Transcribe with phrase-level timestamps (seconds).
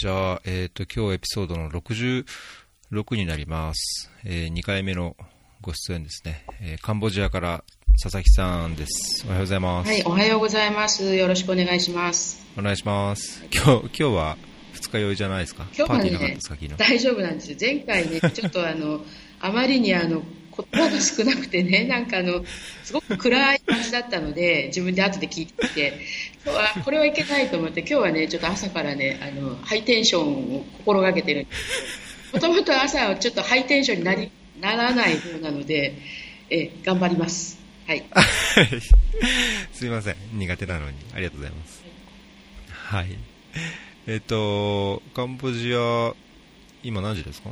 [0.00, 2.24] じゃあ、えっ、と、今日エピソードの66
[3.16, 4.12] になります。
[4.24, 5.16] え2回目の
[5.60, 6.44] ご出演ですね。
[6.60, 7.64] えーカンボジアから
[8.00, 9.24] 佐々木さんです。
[9.26, 9.88] おはようございます。
[9.90, 11.16] はい、おはようございます。
[11.16, 12.46] よろしくお願いします。
[12.56, 13.44] お願いします。
[13.52, 14.36] 今日、今日は
[14.72, 15.66] 二日酔いじゃないですか？
[15.76, 16.38] 今日はね。
[16.78, 17.56] 大丈夫なんですよ。
[17.60, 19.00] 前回ね、ちょっとあの、
[19.40, 20.22] あまりにあの、
[20.72, 22.44] 言葉が少なくてね、 なんかあの、
[22.82, 26.00] すごく暗い感じだったので、自分で後で聞いてきて、
[26.44, 35.94] 今日は、これはいけないと思って、今日はね、ちょっと朝からね、あの、ハイテンションを心がけてるんですもともと朝はちょっとハイテンションになり、ならない方なので、
[36.50, 37.58] え、頑張ります。
[37.86, 38.04] はい。
[39.72, 40.16] すいません。
[40.34, 40.96] 苦手なのに。
[41.14, 41.84] ありがとうございます。
[42.72, 43.16] はい。
[44.06, 46.12] えっ、と、カンボジア、
[46.82, 47.50] 今何時ですか？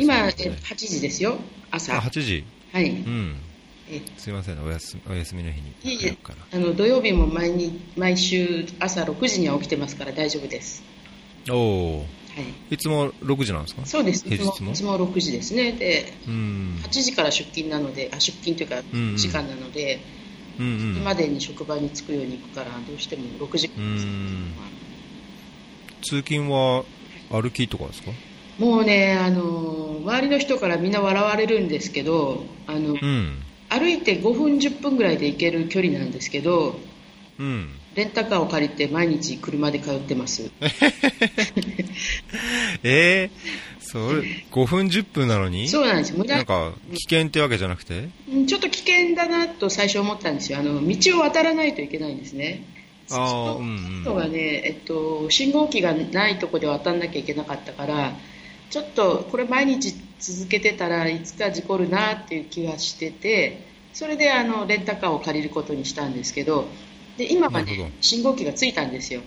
[0.00, 1.38] 今、えね8時ですよ、
[1.70, 1.96] 朝。
[1.96, 2.44] あ、8時。
[2.72, 2.90] はい。
[2.90, 3.36] うん。
[3.90, 4.62] えすいませんね。
[4.64, 6.16] お休み、お休みの日に。
[6.52, 10.82] あの土曜日も毎日毎週朝6時には起きてますから大丈夫です。
[11.50, 11.98] おお。
[11.98, 12.04] は
[12.70, 12.74] い。
[12.74, 13.86] いつも6時なんですか？
[13.86, 14.28] そうです。
[14.28, 14.52] いつも？
[14.52, 15.72] 平日もいつも6時ですね。
[15.72, 16.78] で、うん。
[16.84, 18.82] 8時から出勤なので、あ出勤というか
[19.16, 20.00] 時間なので、
[20.58, 20.96] うんうん。
[20.96, 23.80] 今までに職場に着くように行くからどうしても6時う。
[23.80, 24.52] ん。
[26.02, 26.84] 通勤は
[27.30, 28.10] 歩きとかですか？
[28.60, 33.42] もうねあの周りの人からみんな笑われるんですけど、あのうん。
[33.68, 36.74] 歩いて5分10分ぐらいで行ける距離なんですけど、
[37.38, 37.70] うん。
[37.94, 40.50] レンタカーを借りて毎日車で通ってます。
[42.82, 43.30] ええ
[43.80, 45.68] それ、5分10分なのに？
[45.68, 46.16] そうなんです。
[46.16, 48.08] 無駄なんか、危険ってわけじゃなくて？
[48.32, 50.58] うんちょっと危険だなと最初思ったんですよ。
[50.58, 52.64] あの道を渡らないといけないんですね。
[53.10, 53.68] あーそうんう
[54.00, 58.12] んのがね、えっと、信号機がないところで渡らなきゃいけなかったから、
[58.70, 66.66] ちょっとこれ毎日続けてたらいつか事故るなっていう気がしてて、それであのレンタカーを借りることにしたんですけど、
[67.18, 69.22] で今はね、信号機がついたんですよ。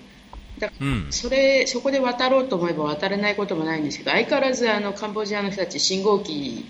[0.60, 1.08] だからうん。
[1.12, 6.66] それそこで渡ろうと思えば渡れないこともないんですけど相変わらずあのカンボジアの人たち信号機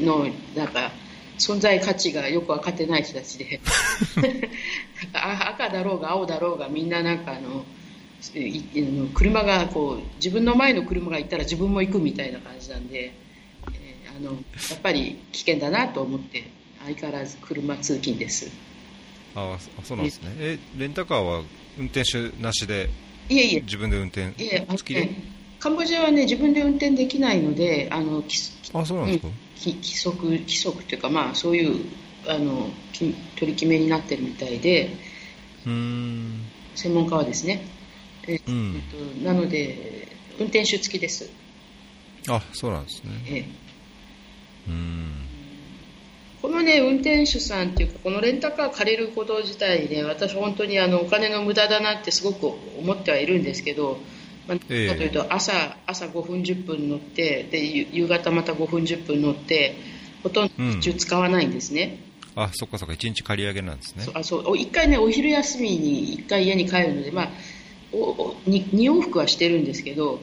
[0.00, 0.90] のなんか
[1.38, 3.60] 存在価値がよく分かってない人たちで
[5.12, 7.64] あ赤だろうが青だろうがみんななんかあの
[9.14, 13.12] 車がこう自分の前の車が行ったら自分も行くみたいな感じなんで、
[13.74, 14.32] えーあの
[14.70, 16.44] やっぱり危険だなと思って
[16.84, 18.50] 相変わらず車通勤です。
[19.34, 20.32] あそそうなんですね。
[20.38, 21.42] え、レンタカーは
[21.78, 22.88] 運転手なしで、
[23.28, 23.60] いえいえ。
[23.60, 25.22] 自分で運転いえあの付きでね
[25.60, 28.36] カンボジアはね自分で運転できないのであのき
[28.72, 29.28] あ、そうなんですか？
[29.56, 31.84] き規則規則というか、まあ、そういう
[32.26, 34.90] あのき取り決めになってるみたいで
[35.66, 36.42] うーん。
[36.74, 37.64] 専門家はですね、
[38.28, 38.82] えうん。
[38.92, 41.30] えっと、なので運転手付きです、
[42.28, 43.10] あ、そうなんですね。
[43.26, 43.44] ええ。
[44.68, 45.26] うーん。
[46.42, 52.46] このね運転手さんっていうかこのレンタカー借りること自体ね私本当にあのお金の無駄だなってすごく
[52.78, 53.98] 思ってはいるんですけど、
[54.46, 59.76] まあ、ええかというと朝朝5分10分乗ってでゆ夕方また5分10分乗って
[60.22, 61.98] ほとんど途中使わないんですね、
[62.36, 64.06] あ、そっかそっか、1日借り上げなんですね。
[64.12, 64.50] あそう。
[64.50, 67.28] お一回ねお昼休みに一回家に帰るので、まあ、
[68.46, 70.20] に2往復はしてるんですけど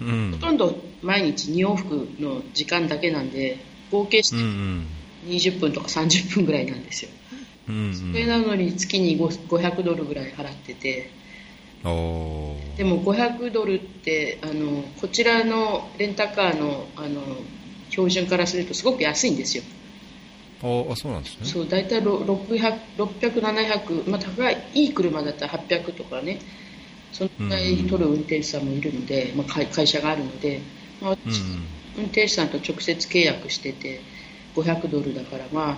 [0.00, 0.38] うんほ。
[0.38, 3.58] とんど毎日2往復の時間だけなんで
[3.90, 4.86] 合計してうんうん。
[5.26, 7.10] 20分とか30分ぐらいなんですよ
[7.68, 11.10] うんそれなのに月に5 500ドルぐらい払ってて
[11.82, 17.22] でも500ドルってあのこちらのレンタカーのあの
[17.90, 19.64] 標準からするとすごく安いんですよ
[20.62, 21.46] あ、あそうなんですね。
[21.46, 26.38] そう大体600、600、700、まあ、高いいい車だったら800とかね
[27.12, 30.60] そのぐらい取る運転手さんもいるので、まあ、会会社があるので、
[31.00, 31.18] まあ、
[31.96, 34.00] 運転手さんと直接契約してて
[34.54, 35.76] 500ドルだから、まあ、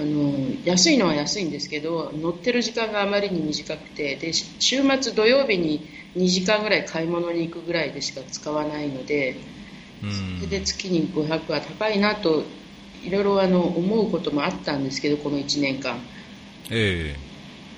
[0.00, 0.32] あの
[0.64, 5.86] 安いのは安いんですけど乗ってる時間があまりに短くてでし週末土曜日に
[6.16, 9.36] 2時間ぐらい買い物に行くぐらいでしか使わないので
[10.02, 10.38] うん。
[10.38, 12.42] それで月に500は高いなと
[13.04, 15.98] いろいろあの思うこともあったんですけどこの1年間。
[16.70, 17.16] え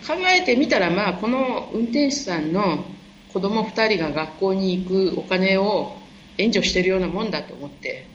[0.06, 2.84] 考えてみたら、まあ、この運転手さんの
[3.32, 5.96] 子供2人が学校に行くお金を
[6.38, 8.06] 援助してるようなもんだと思って、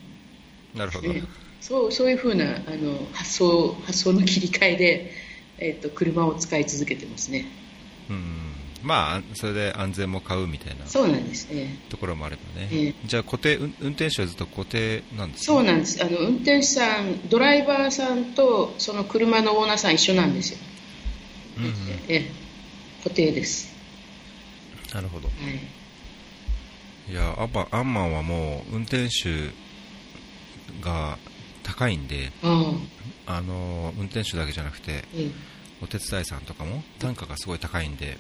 [0.76, 1.08] えなるほど。
[1.08, 1.24] ね。
[1.60, 5.12] そうそういうふうなあの発想発想の切り替えで、
[5.58, 7.46] えっと車を使い続けてますね。
[8.10, 8.54] うん。
[8.84, 11.80] まあ、それで安全も買うみたいなそうなんですね。
[11.90, 12.70] ところもあればね。
[12.72, 12.94] ええ。
[13.06, 16.04] じゃあ固定、運運転手はずっと固定なんですかそうなんです。
[16.04, 20.77] あの運転手さんドライバーさんとその車のオーナーさん一緒なんですよ、うん
[21.58, 21.66] うん。
[22.08, 22.32] ええ
[23.04, 23.74] 固定です、
[24.94, 25.28] なるほど。
[25.28, 25.34] は
[27.10, 29.52] い、いや、アンマアンマンはもう運転手
[30.82, 31.18] が
[31.64, 32.32] 高いんで、
[33.26, 35.32] あの、運転手だけじゃなくて、ええ
[35.82, 38.18] お手伝いさんとかも単価がすごい高いんで、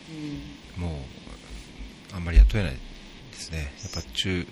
[0.77, 2.77] うんもう、あんまり雇えないで
[3.33, 3.73] すね。
[3.81, 4.45] やっぱ中、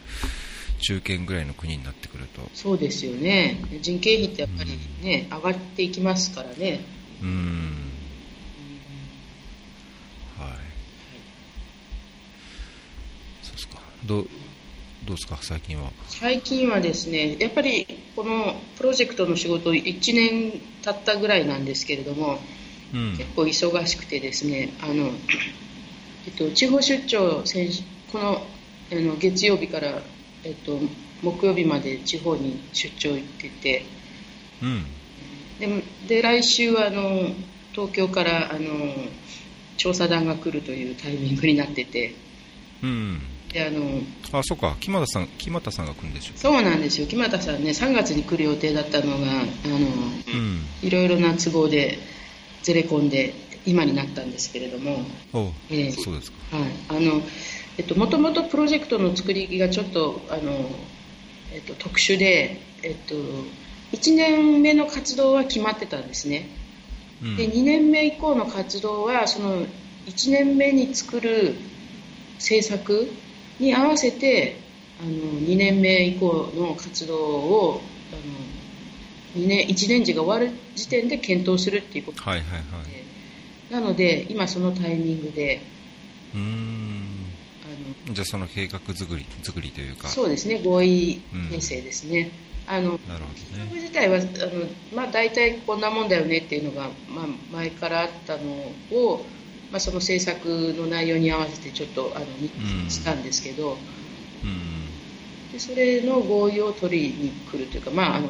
[0.80, 2.42] 中堅ぐらいの国になってくると。
[2.54, 3.62] そうですよね。
[3.82, 4.72] 人件費ってやっぱり
[5.02, 6.82] ね、上がっていきますからね。
[7.22, 7.95] うん。
[10.38, 10.50] はい。
[13.44, 13.80] そうですか。
[14.06, 14.28] どう、
[15.06, 15.92] どうですか、最近は。
[16.08, 22.40] 最近はですね、やっぱりこのプロジェクトの仕事、1年経ったぐらいなんですけれども、
[22.94, 25.12] うん、結構忙しくてですね、あの
[26.26, 28.48] えっと、地方出張先、この
[28.92, 30.02] あの月曜日から、
[30.44, 30.80] えっと、
[31.22, 33.86] 木曜日まで地方に出張行ってて、
[34.62, 34.86] うん、
[35.60, 37.30] でで来週はあの
[37.74, 38.96] 東京からあの
[39.78, 42.16] 調査団が来るというタイミングになってて。
[42.84, 43.22] うん。
[43.52, 44.02] であの
[44.34, 44.76] あそうか。
[44.80, 47.08] 木俣さん木俣さんが来るんでしょそうなんですよ。
[47.08, 51.98] 木俣さんね3月に来る予定だったのがあの、うん、いろいろな都合で
[52.64, 53.34] ずれ込んで
[53.66, 55.06] 今になったんですけれども。
[55.70, 56.58] えー、そうですか。
[56.58, 56.72] はい。
[56.90, 57.22] あの
[57.78, 60.70] えっともともとプロジェクトの作りがちょっとあの、
[61.54, 63.16] えっと、特殊で、えっと、
[63.92, 66.65] 1年目の活動は決まってたんですね、うん、
[67.22, 69.66] で2年目以降の活動はその
[70.06, 71.56] 1年目に作る
[72.38, 73.10] 制作
[73.60, 74.58] に合わせて
[75.02, 77.82] あの2年目以降の活動を
[78.12, 82.24] あの2年1年時が終わる時点で検討するっていうこと。
[82.24, 85.62] で、はいはいはい、なので今そのタイミングで
[86.34, 87.06] うん。
[88.08, 90.08] あのじゃあその計画作り作りというか。
[90.10, 92.32] そうですね合意編成ですね、うん、
[92.68, 93.00] あのね、
[93.52, 94.26] 企画自体はあの、
[94.96, 98.44] まあ、大体こんなもんだよねっていうのが、まあ、前からあったの
[98.92, 99.26] を
[99.72, 102.26] まあ、その制作の内容に合わせてちょっとあの
[102.90, 103.78] したんですけど、
[104.44, 108.28] うん、でそれの合意を取りに来るというか、まあ、あの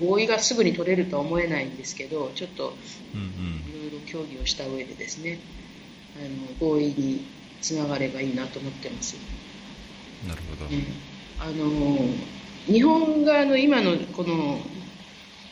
[0.00, 2.72] 合意がすぐに取れるとは思えないんですけどちょっと
[3.14, 5.38] いろいろ協議をした上でですね
[6.16, 7.26] あの合意に
[7.60, 9.16] つながればいいなと思ってます。
[10.26, 10.84] なるほど、ね、
[11.38, 11.70] あの
[12.66, 14.60] 日本側の今のこの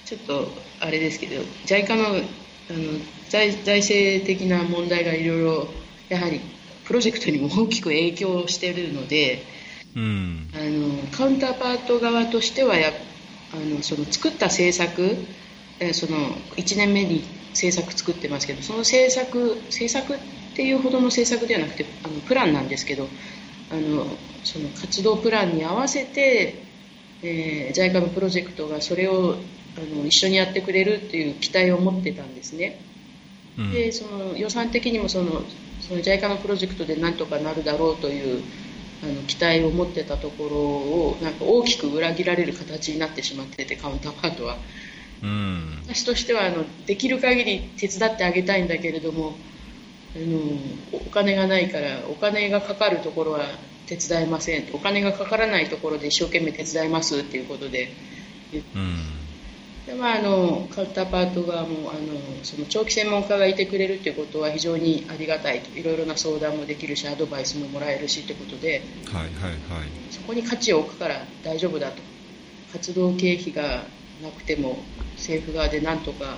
[0.05, 0.49] ちょっと
[0.81, 5.69] あれですけど JICA のあの財財政的な問題がいろいろ
[6.09, 6.41] やはり
[6.85, 9.45] プロジェクトにも大きく影響しているので、
[9.95, 12.93] うん、あのカウンターパート側としてはや
[13.53, 15.17] あのその作った政策
[15.93, 16.17] その
[16.57, 20.19] 1年目に政策作ってますけどその政策政策っ
[20.55, 23.09] ていうほどの政策ではなくてあのプランなんですけど
[23.71, 24.07] あの
[24.45, 26.68] その活動プランに合わせて、
[27.23, 29.37] えー、JICA のプロジェクトがそれを
[29.77, 32.81] あの一緒にやってくれるっていう期待を持ってたんですね。
[33.59, 35.43] うん、でその予算的にもその
[35.81, 38.43] その JICA のプロジェクトでなんとかなるだろうという
[39.03, 44.57] あの期待を持ってたところをなんか大きく裏切られる形になってしまっててカウンターパートは。
[45.21, 49.35] うん、私としてはあのできる限り手伝ってあげたいんだけれども
[50.15, 50.39] あの
[50.93, 53.41] お金がないからお金がかかるところは
[53.89, 54.69] 手伝えません。
[54.75, 57.89] お金がかからないところで一生懸命手伝いますっていうことで、
[58.53, 58.97] うん、
[59.87, 62.01] でまあ、あのカウンターパート側もあの
[62.43, 65.79] その長期専門家がいてくれるということは非常にありがたいと。
[65.79, 69.59] いろいろな相談もできるしアドバイスももらえるしということで、はいはいはい、
[70.11, 72.03] そこに価値を置くから大丈夫だと。
[72.73, 73.85] 活動経費が
[74.23, 74.77] なくても
[75.17, 76.37] 政府側でなんとか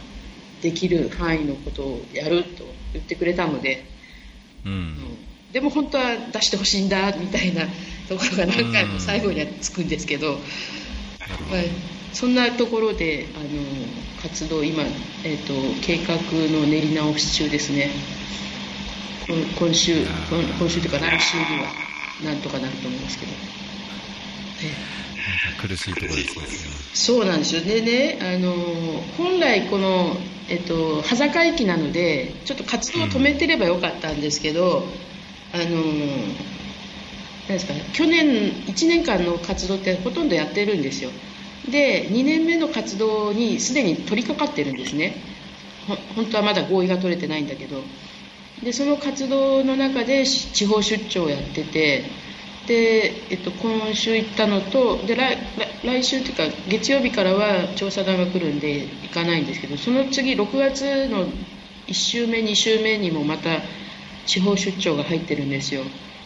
[0.62, 3.84] できる範囲のことをやると言ってくれたので、
[4.64, 5.18] うん、うん、
[5.52, 7.66] でも本当は出してほしいんだみたいな
[8.08, 10.34] ところが何回も最後にはつくんですけど。
[10.34, 10.40] うん
[12.12, 13.46] そんなところであの
[14.22, 14.82] 活動今、
[15.24, 17.90] えーと、計画の練り直し中ですね。
[19.58, 20.04] 今週
[20.58, 21.68] 今週というか来週には
[22.24, 23.32] なんとかなると思いますけど、
[25.68, 26.44] 苦しいところですね。
[26.94, 27.60] そうなんですよ。
[27.62, 28.52] でねあの
[29.16, 30.16] 本来この、
[30.48, 35.09] えっと、羽坂駅なのでちょっと活動を止めてればよかったんですけど、うん、
[35.52, 35.64] あの
[37.48, 41.10] 何ですか去年1年間の活動ってほとんどやってるんですよ。
[41.70, 45.14] で2年目の活動にすでに取り掛かってるんですね。
[46.14, 47.82] 本当はまだ合意が取れてないんだけど。
[48.62, 52.04] でその活動の中で地方出張をやってて
[52.66, 55.38] で、えっと、今週行ったのとで来
[55.82, 61.26] 来週というか月曜日からは調査団が来るんで行かないんですけどその次6月の
[61.86, 63.62] 1週目2週目にもまた
[64.30, 65.82] 地方出張が入ってるんですよ。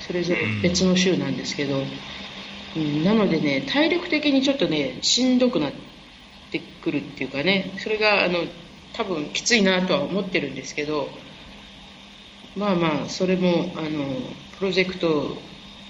[0.07, 1.83] それぞれ別の週なんですけど。
[2.77, 5.73] うん、なのでね体力的にちょっとねしんどくなっ
[6.51, 7.73] てくるっていうかね。
[7.79, 8.41] それがあの
[8.93, 11.09] 多分きついなとは思ってるんですけど。
[12.57, 14.05] まあまあそれもあの
[14.59, 15.39] プロジェクト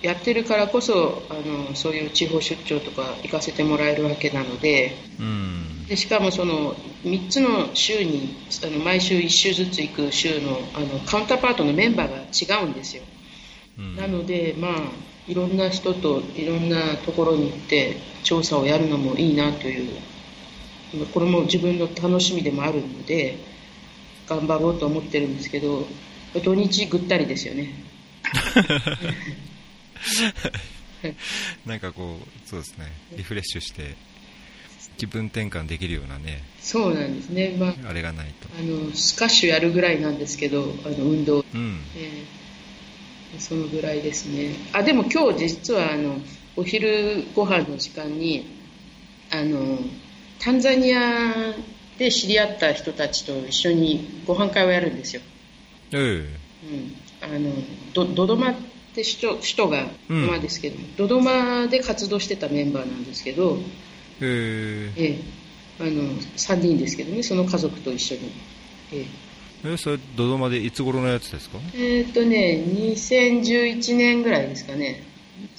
[0.01, 4.95] やってるからこそあのそういう地方出張とか行かせてもらえるわけなので。
[5.19, 6.75] うん、でしかもその
[7.05, 13.03] 3つの週にあの毎週1週ずつ行く週のあのカウンターパートのメンバーが違うんですよ、
[13.79, 14.73] うん、なのでまあ
[15.27, 19.91] いろんな人といろんなところに行って調査をやるのもいいなという
[21.13, 23.37] これも自分の楽しみでもあるので
[24.27, 25.87] 頑張ろうと思ってるんですけど
[26.43, 27.73] 土日ぐったりですよね。
[31.65, 32.87] なんかこうそうですね。
[33.17, 33.95] リフレッシュして
[34.97, 38.49] 気分転換できるようなねそうなんですね、まあ、あれがないと。
[38.59, 44.55] あのスカッシュやるぐらいなんですけどあの運動、うん、えー、そのぐらいですね。
[44.73, 46.19] あでも今日実はあの
[46.57, 48.47] お昼ご飯の時間に
[49.31, 49.79] あの
[50.39, 51.55] タンザニア
[51.99, 55.23] で知り合った人たちと一緒にご飯会をやるんですよ、
[55.93, 56.27] えー、
[57.23, 57.53] うん、あの
[57.93, 58.55] ドドドマっ
[58.95, 63.59] て首都首都がドドマですけど、うん、ドドマで活動してたメンバーなんですけど
[64.21, 65.19] ええ
[65.81, 68.31] あの3人ですけどねその家族と一緒に。
[68.93, 69.07] え
[69.65, 69.77] え。
[69.79, 71.59] それドドマでいつ頃のやつですか？
[71.75, 75.03] えっ、とね2011年ぐらいですかね。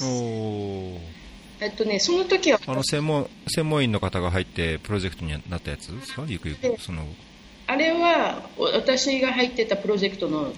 [0.02, 1.00] おお
[1.60, 6.24] えっとねその時はあの専門専門員の方が入ってプロジェクトになったやつですか？
[6.28, 7.04] ゆくゆくその。
[7.68, 10.54] あれは私が入ってたプロジェクトの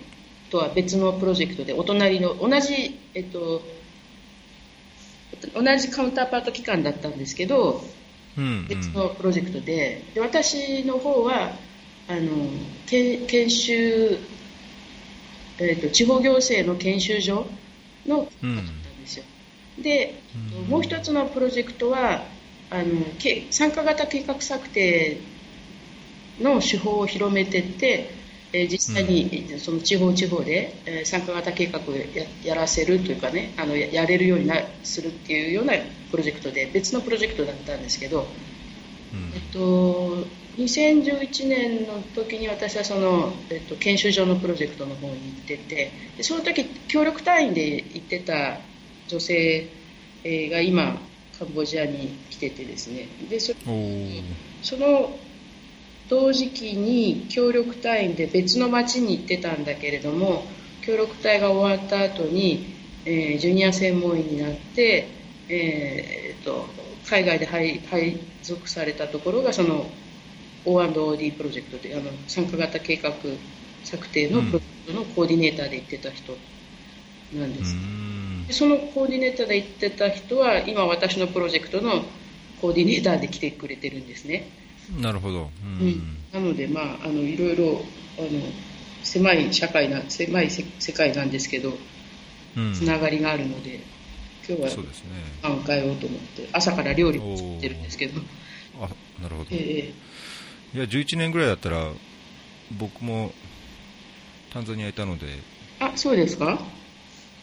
[0.52, 3.62] とは別のプロジェクトでお隣の同じえっと
[5.54, 7.84] 同じカウンターパート機関だったんですけど、
[8.38, 10.04] うんうん、別のプロジェクトで。
[10.14, 11.52] で私の方は
[12.08, 12.32] あの
[12.86, 14.18] 研修、
[15.60, 17.48] えーと、地方行政の研修所
[18.06, 19.26] のだったんですよ、
[19.78, 20.22] うん、で、
[20.56, 22.24] うん、もう一つのプロジェクトは
[22.70, 22.86] あの
[23.50, 25.18] 参加型計画策定
[26.40, 28.17] の手法を広めていって
[28.54, 35.74] えー、実際にその地方地方で、えー、参加型計画をややらせるというかねあのやれるようになするっていうような
[36.12, 40.26] プロジェクトで別のプロジェクトだったんですけど、うん、えっと、
[40.58, 48.60] 2011年の時に私はその、えっと、研修所のプロジェクトの方に行っててでその時協力隊員で行ってた
[49.08, 49.68] 女性
[50.24, 51.00] が今
[51.38, 53.08] カンボジアに来ててですね。
[53.30, 53.54] でそ
[54.64, 55.16] その
[56.10, 60.44] 同時期に協力隊員で別の町に行ってたんだけれども
[60.82, 62.74] 協力隊が終わった後に、
[63.06, 65.08] えー、ジュニア専門員になって、
[65.50, 66.66] えー、と
[67.10, 69.86] 海外で配配属されたところがその
[70.66, 73.14] O&OD プロジェクトであの参加型計画
[73.84, 76.38] 策定のプロジェクトのコーディネーターで行ってた人
[77.34, 77.76] なんです、
[78.48, 82.04] でそのコーディネーターで行ってた人は今私のプロジェクトの
[82.62, 84.50] コーディネーターで来てくれてるんですね
[85.02, 87.82] なるほど、うん、なので、まあ、あのいろいろ
[88.18, 88.28] あの
[89.04, 91.74] 狭い社会な狭い世界なんですけど、
[92.56, 93.82] うん、つながりがあるので
[94.48, 94.70] 今日は
[95.42, 98.22] パン変えようと思って朝から料理を作ってるんですけど。
[98.80, 98.90] あ
[99.22, 101.92] なるほど、えー、いや11年ぐらいだったら
[102.80, 103.32] 僕も
[104.54, 105.26] タンザニアいたので。
[105.80, 106.60] あそうですか？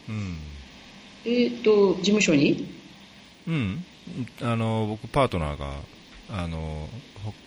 [0.09, 0.39] うん。
[1.25, 2.73] えっ、ー、と事務所に？
[3.47, 3.85] うん。
[4.41, 5.75] あの僕パートナーが
[6.37, 6.89] あの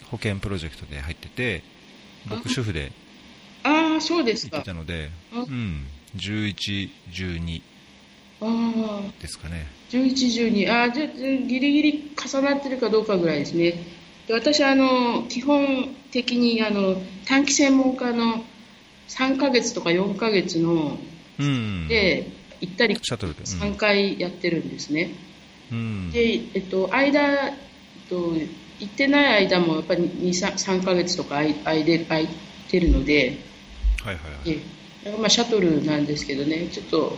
[0.10, 1.64] 保険プロジェクトで入ってて
[2.30, 2.92] 僕主婦で
[3.64, 4.58] ああそうですか。
[4.58, 5.88] 行ってたのでうん。
[6.16, 7.62] 11、12
[9.20, 9.68] ですかね。
[9.90, 13.84] 11、12あじゃギリギリ重なってるかどうかぐらいですね。
[14.28, 18.44] で私あの基本的にあの短期専門家の
[19.08, 20.98] 3ヶ月とか4ヶ月の、
[21.40, 22.30] うん、で
[22.60, 25.12] 行ったり3回やってるんですね、
[25.72, 27.54] うん、で、えっと、間、えっ
[28.10, 28.34] と、
[28.80, 32.28] 行ってない間もやっぱり 3, 3ヶ月とか空い空い
[32.70, 33.38] てるので、
[34.04, 36.68] はいはいはい、まあシャトルなんですけどね。
[36.68, 37.18] ちょっと、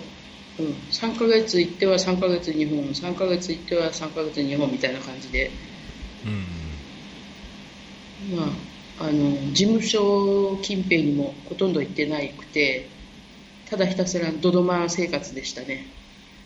[0.59, 5.51] うん、3ヶ月行っては3ヶ月日本3ヶ月行っては3ヶ月日本みたいな感じで、
[6.25, 6.29] う
[8.33, 8.47] ん、まあ
[9.01, 12.89] あの事務所近辺にもほとんど行ってなくて
[13.69, 15.85] ただひたすらドドマ生活でしたね。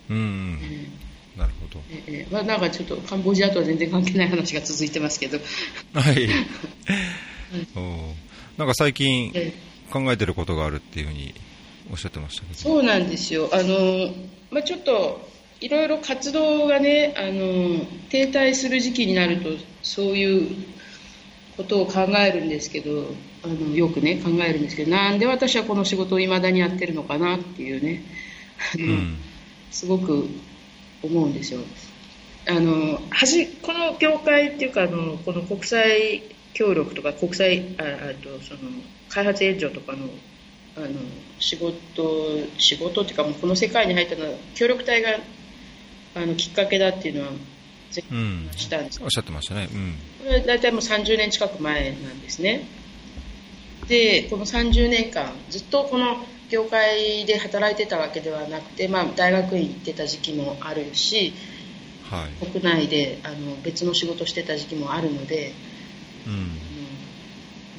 [0.09, 0.59] うん、うん
[1.37, 5.39] なるほど、えーまあ、なんかちょっとカンボジアとは全然関係ない話が続いてますけど。
[5.93, 6.29] はい。
[7.75, 8.13] お
[8.57, 9.31] なんか最近
[9.91, 11.33] 考えてることがあるっていうふうに
[11.91, 12.59] おっしゃってましたけど。
[12.59, 13.49] そうなんですよ。
[13.51, 14.13] あの、
[14.51, 15.27] まあ、ちょっと
[15.59, 19.49] いろいろ活動がねあの停滞する時期になると
[19.81, 20.65] そういう
[21.55, 23.05] ことを考えるんですけど
[23.43, 28.03] あのよくね考えるんですけどなんで私はこの仕事をいまだにやってるのかなっていうね、
[28.77, 29.17] うん、
[29.71, 30.27] すごく
[31.03, 31.61] 思うんですよ。
[32.47, 38.59] あのはじこの業界っていうかあのこの国際協力とか国際ああとその
[39.09, 40.07] 開発援助とかの
[40.75, 40.87] あの
[41.39, 41.73] 仕事
[42.57, 45.19] 仕事っていうかもうこの世界に入ったのは協力隊が
[46.15, 47.31] あのきっかけだっていうのは
[47.91, 49.93] ぜひしたんです、うん、おっしゃってましたね、うん、
[50.25, 52.67] これ大体もう30年近く前なんですね。
[53.87, 61.33] でこの30年間ずっとこの業界で働いてたわけではなくて、まあ、大学院行ってた時期もあるし、
[62.09, 65.53] はい、国内であの別の仕事してた時期もあるので、
[66.27, 66.51] うん、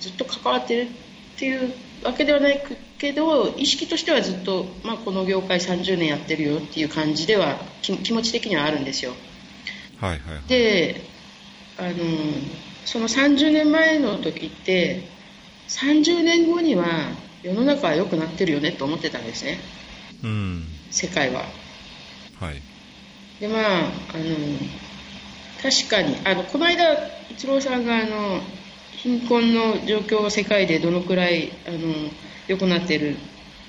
[0.01, 2.63] ずっと関わってるっていうわけではない
[2.99, 9.13] けど意識としてはずっと、まあ、この業界30年やってるよっていう感じでは気持ち的にはあるんですよ。
[10.01, 11.01] はいはい、はい、で
[11.79, 11.95] あの
[12.85, 15.09] その30年前の時って
[15.69, 16.87] 30年後には
[17.45, 19.59] 世の中は良くなってるよねと思ってたんですね、
[20.25, 21.43] うん、世界は。
[22.41, 22.63] はい。
[23.39, 23.91] でまああの
[25.63, 26.97] 確かにあのこの間
[27.31, 28.41] 一郎さんがあの
[28.93, 31.79] 貧困の状況が世界でどのくらいあの
[32.49, 33.17] 良くなっている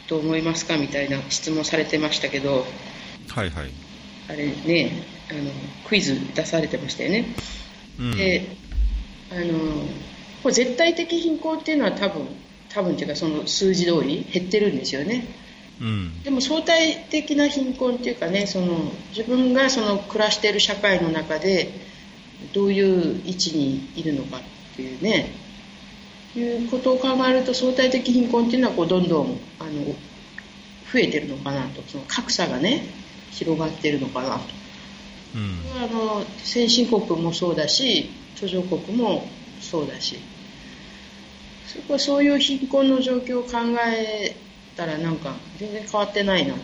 [0.08, 2.66] と思いますかみたいな質問されてましたけど、
[3.28, 3.72] はいはい、
[4.30, 5.52] あれねあの
[5.90, 7.26] クイズ出されてましたよね。
[8.00, 8.56] うん、で
[9.32, 9.84] あの
[10.44, 12.28] これ絶対的貧困っていうのは多分
[12.76, 15.26] 多分っていうかその数字通り減ってるんですよね。
[15.80, 21.70] うん、でも相対的な貧困っていうかねその自分がその暮らしている社会の中で
[22.54, 24.42] どういう位置にいるのかっ
[24.76, 25.32] ていうね。
[26.38, 29.86] いうことを考えると相対的貧困っていうのはこうどんどんあの
[30.92, 31.82] 増えてるのかなと。
[31.88, 32.84] その格差がね
[33.32, 34.42] 広がってるのかなと、
[35.36, 39.26] うん、あの先進国もそうだし途上国も
[39.62, 40.20] そうだし
[41.76, 43.52] そこそういう貧困の状況を考
[43.86, 44.36] え
[44.78, 46.60] たらなんか全然変わってないなと。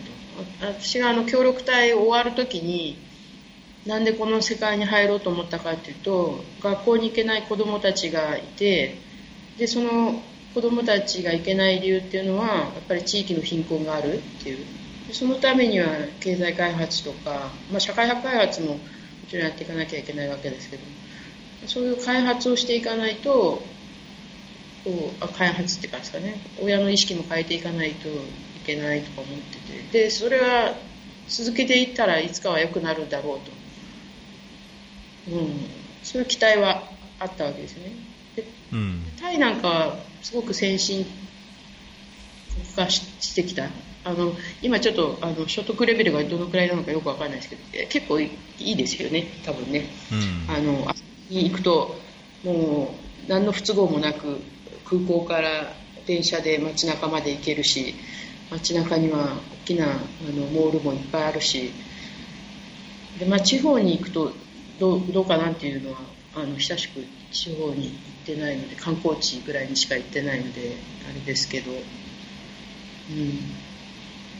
[0.60, 2.96] 私があの協力隊終わる時に
[3.86, 8.96] なんでこの世界に入ろうと思ったかっていうと学校に行けない子どもたちがいて
[9.58, 10.22] でその
[10.54, 14.64] 子どもたちが行けない理由っていうのはやっぱり地域の貧困があるっていう。
[15.10, 15.88] そのためには
[16.20, 18.78] 経済開発とか、まあ、社会派開発もも
[19.28, 20.82] ちろんやっていかなきゃいけないわけですけど
[21.66, 23.62] そういう開発をしていかないと
[24.84, 26.40] こう開発っていうかですかね。
[26.60, 28.12] 親の意識も変えていかないとい
[28.66, 29.58] けないとか思って
[29.92, 30.04] て。
[30.04, 30.74] でそれは
[31.28, 33.52] 続けていったらいつかは良くなるだろうと、
[35.36, 35.50] うん、
[36.02, 36.82] そういう期待は
[37.18, 37.92] あったわけですね。
[38.36, 41.06] で、うん、タイなんかはすごく先進
[42.54, 43.68] 国化してきた。
[44.04, 49.28] あの今ちょっとあの所得レベルがどのくらいなのかよく分かんないですけど結構いいですよね。
[49.44, 50.92] 多分ね、うん、あの
[51.30, 51.94] に行くと
[52.42, 54.40] もう何の不都合もなく
[54.92, 55.72] 空港から
[56.06, 57.94] 電車で街中まで行けるし
[58.50, 59.94] 街中には大きなあ
[60.34, 61.72] のモールもいっぱいあるし
[63.18, 64.32] で、まあ、地方に行くと
[64.78, 66.00] どうどうかなっていうのは
[66.34, 70.76] あの久しく地方に行ってないので観光地ぐらいにしか行ってないので
[71.08, 71.78] あれですけど、うん。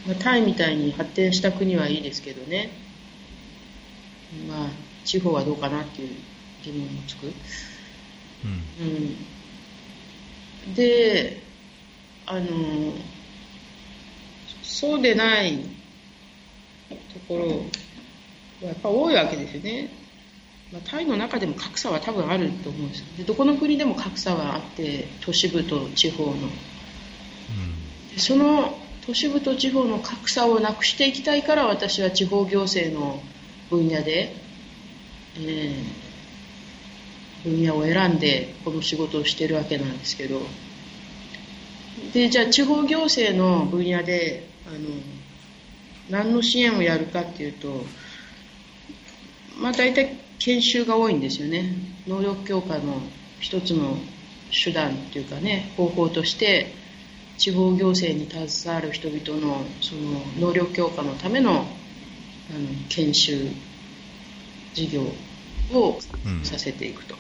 [0.07, 2.71] まあ、タイみたいに発展した国はいいですけどね、
[4.49, 4.69] まあ、
[5.05, 6.09] 地方はどうかなっていう
[6.63, 7.27] 疑問もつく。
[8.45, 9.32] うん、うん
[10.75, 11.43] で
[12.27, 12.47] あの
[14.63, 15.59] そうでない
[16.89, 17.55] ところは
[18.69, 19.91] やっぱ多いわけですよね、
[20.73, 33.21] まあ、タイの中でも格差は多分あると思うんですでどこの国でも格差はあって都市部と地方の、うん、その都市部と地方の格差をなくしていきたいから私は地方行政の
[33.69, 34.35] 分野で、
[35.37, 36.02] えー
[37.45, 40.41] 分野を選んでこの仕事をしてるわけなんですけど。
[42.13, 44.79] でじゃあ地方行政の分野であの
[46.11, 47.85] 何の支援をやるかっていうと
[49.59, 51.75] まあ大体研修が多いんですよね。
[52.07, 53.01] 能力強化の
[53.39, 53.97] 一つの
[54.51, 56.75] 手段っていうかね方法として
[57.39, 61.67] 地方行政に携わる人々のその能力強化のためのあの
[62.89, 63.49] 研修
[64.75, 65.03] 事業
[65.73, 65.99] を
[66.43, 67.17] させていくと、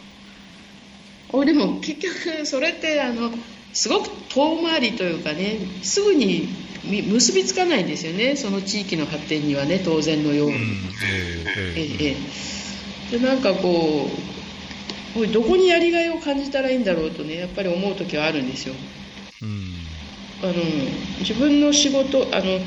[1.33, 3.31] うん、でも結局それってあの
[3.73, 6.49] すごく遠回りというかねすぐに
[6.85, 8.37] 結びつかないんですよね。
[8.37, 10.57] その地域の発展にはね当然のように。
[10.57, 10.62] うん、
[11.77, 12.16] えええ
[13.12, 14.09] え、でなんかこ
[15.16, 18.75] うどこにやりがいを感じたらいいんだろうとねやっぱり思う時はあるんですよ。
[19.42, 19.75] うん、
[20.42, 20.55] あの
[21.21, 22.59] 自分の仕事あの、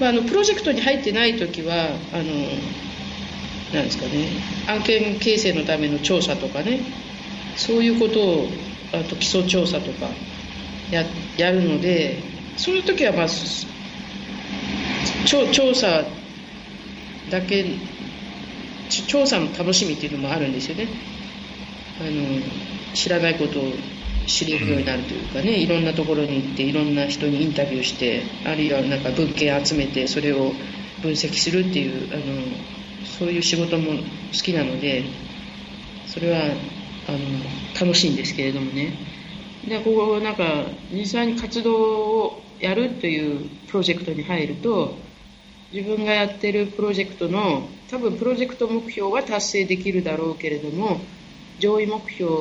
[0.00, 1.74] まあ、あのプロジェクトに入ってない時は
[2.12, 2.24] あの
[3.74, 4.28] なんですかね
[4.68, 6.80] 案件形成のための調査とかね
[7.56, 8.48] そういうことを
[8.92, 10.08] あと基礎調査とか
[10.90, 11.04] や
[11.36, 12.18] やるので
[12.56, 13.26] そういう時はまあ
[15.26, 16.04] 調査
[17.30, 17.64] だけ
[19.06, 20.86] 調査の楽しみっていうのもあるんですよね。
[22.00, 22.40] あの
[22.94, 23.72] 知らないことを
[24.26, 30.52] 知れるようになるというかねいろんなところに行っていろんな人にインタビューしてあるいはなんか文献集めてそれを
[31.02, 32.22] 分析するっていうあの
[33.18, 35.04] そういう仕事も好きなので
[36.06, 36.38] それは
[37.08, 37.18] あの
[37.80, 38.92] 楽しいんですけれどもね。
[39.68, 44.96] でここなんか実際に活動をやるというプロジェクトに入ると
[45.72, 51.00] 自分がやってるプロジェクトの多分プロジェクト目標は達成できるだろうけれども
[51.58, 52.32] 上位目標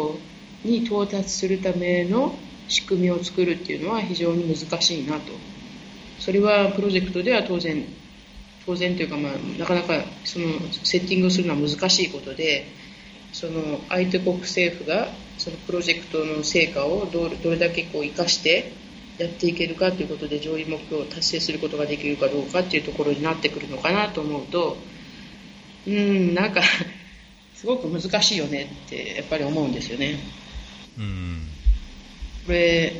[0.63, 2.33] に到達するための
[2.67, 5.31] 仕組みを作るっていうのは非常に難しいなと。
[6.19, 7.83] それはプロジェクトでは当然
[8.65, 10.47] 当然というか、まあ、なかなかその
[10.83, 12.65] セッティングをするのは難しいことで
[13.41, 15.07] その相手国政府が
[15.39, 18.71] そのプロジェクトの成果をどれだけこう生かして
[19.17, 24.77] やっていけるかということで上位目標を達成することができるかどうかっていうところになってくるのかなと思うと
[25.87, 26.61] うんなんか
[27.55, 30.19] すごく難しいよねってやっぱり思うんですよね。
[30.97, 31.47] うん。
[32.45, 32.93] これ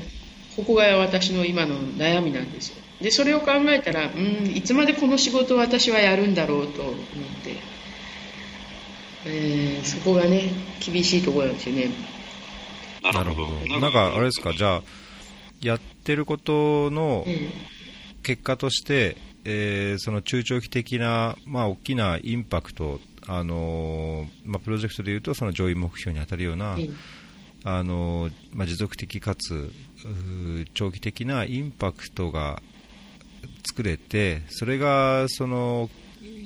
[0.55, 2.75] ここが私の今の悩みなんですよ。
[2.99, 6.95] でそれを考えたらうんいつまでこの仕事を私はやるんだろうと思っ
[7.43, 7.55] て、
[9.25, 11.89] えー、そこがね厳しいところなんですよね。
[13.03, 13.79] なるほど。
[13.79, 14.83] なんかあれですかじゃあ
[15.61, 17.25] やってることの
[18.23, 26.77] 結果として、えー、その中長期的な、まあ、大きなインパクト、あのー、まあ、プロジェクトでいうとその上位目標に当たるような、
[27.63, 29.71] あのー、まあ、持続的かつ
[30.73, 32.61] 長期的なインパクトが
[33.67, 35.89] 作れてそれがその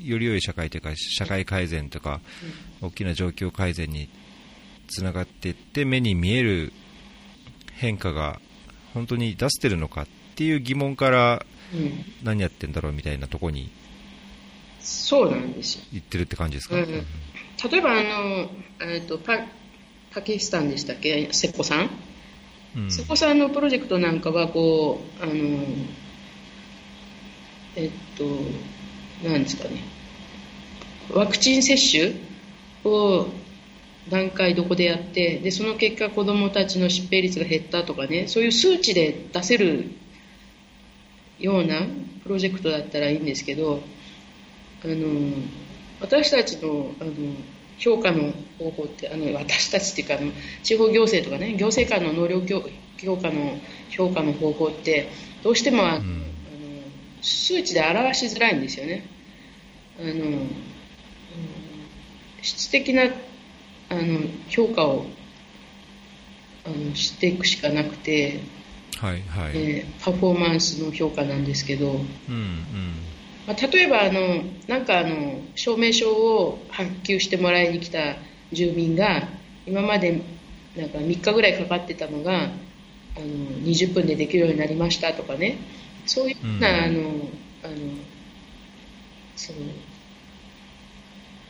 [0.06, 2.22] より良い社会というか社会改善とか
[2.82, 4.10] 大きな状況改善に
[4.88, 6.72] つながっていって目に見える
[7.74, 8.40] 変化が
[8.94, 11.46] 本当に出してるのかっていう疑問から
[12.24, 13.70] 何やってんだろうみたいなとこに
[14.80, 15.84] そうなんですよ。
[15.92, 16.98] 言ってるって感じですか、うん、例
[17.80, 18.50] えばあの、
[18.82, 19.40] えーと、パ
[20.14, 21.28] パキスタンでしたっけ？
[21.32, 21.90] 瀬古さん、
[22.78, 25.34] うん、瀬古さんのプロジェクトなんかはこうあの
[27.76, 28.24] えっと
[29.28, 29.84] 何ですかね？
[31.14, 32.14] ワクチン接種
[32.84, 33.28] を
[34.10, 39.92] 段階どこでやってでその結果子どもたちの疾病率が減ったとかねそういう数値で出せる
[41.40, 41.82] ような
[42.24, 43.82] プロジェクトだったらいいんですけど
[44.84, 45.34] あの
[46.02, 47.12] 私たちのあの
[47.78, 50.32] 評価の方法ってあの私たちっていうかあの
[50.64, 52.46] 地方行政とかね行政官の能力
[52.98, 55.10] 強化の評価の方法って
[55.44, 56.24] どうしてもあの、うん、
[57.22, 59.06] 数値で表しづらいんですよね。
[60.00, 60.48] あの
[62.42, 63.04] 質的な
[63.90, 64.20] あの
[64.50, 65.06] 評価を
[66.66, 68.40] あのしていくしかなくて、
[68.98, 69.52] はいはい。
[69.54, 72.06] えー、パフォーマンスの評価なんですけど、うんうん。
[73.48, 78.16] まあ、例えばあのなんかあの証明書を発給してもらいに来た
[78.52, 79.28] 住民が
[79.68, 80.22] 今まで
[80.76, 82.50] なんか3日ぐらいかかってたのが
[83.16, 85.58] あの20分でできるようになりましたとかね。
[86.06, 87.00] そういうふうな、うん、あの
[87.64, 87.76] あの
[89.36, 89.60] その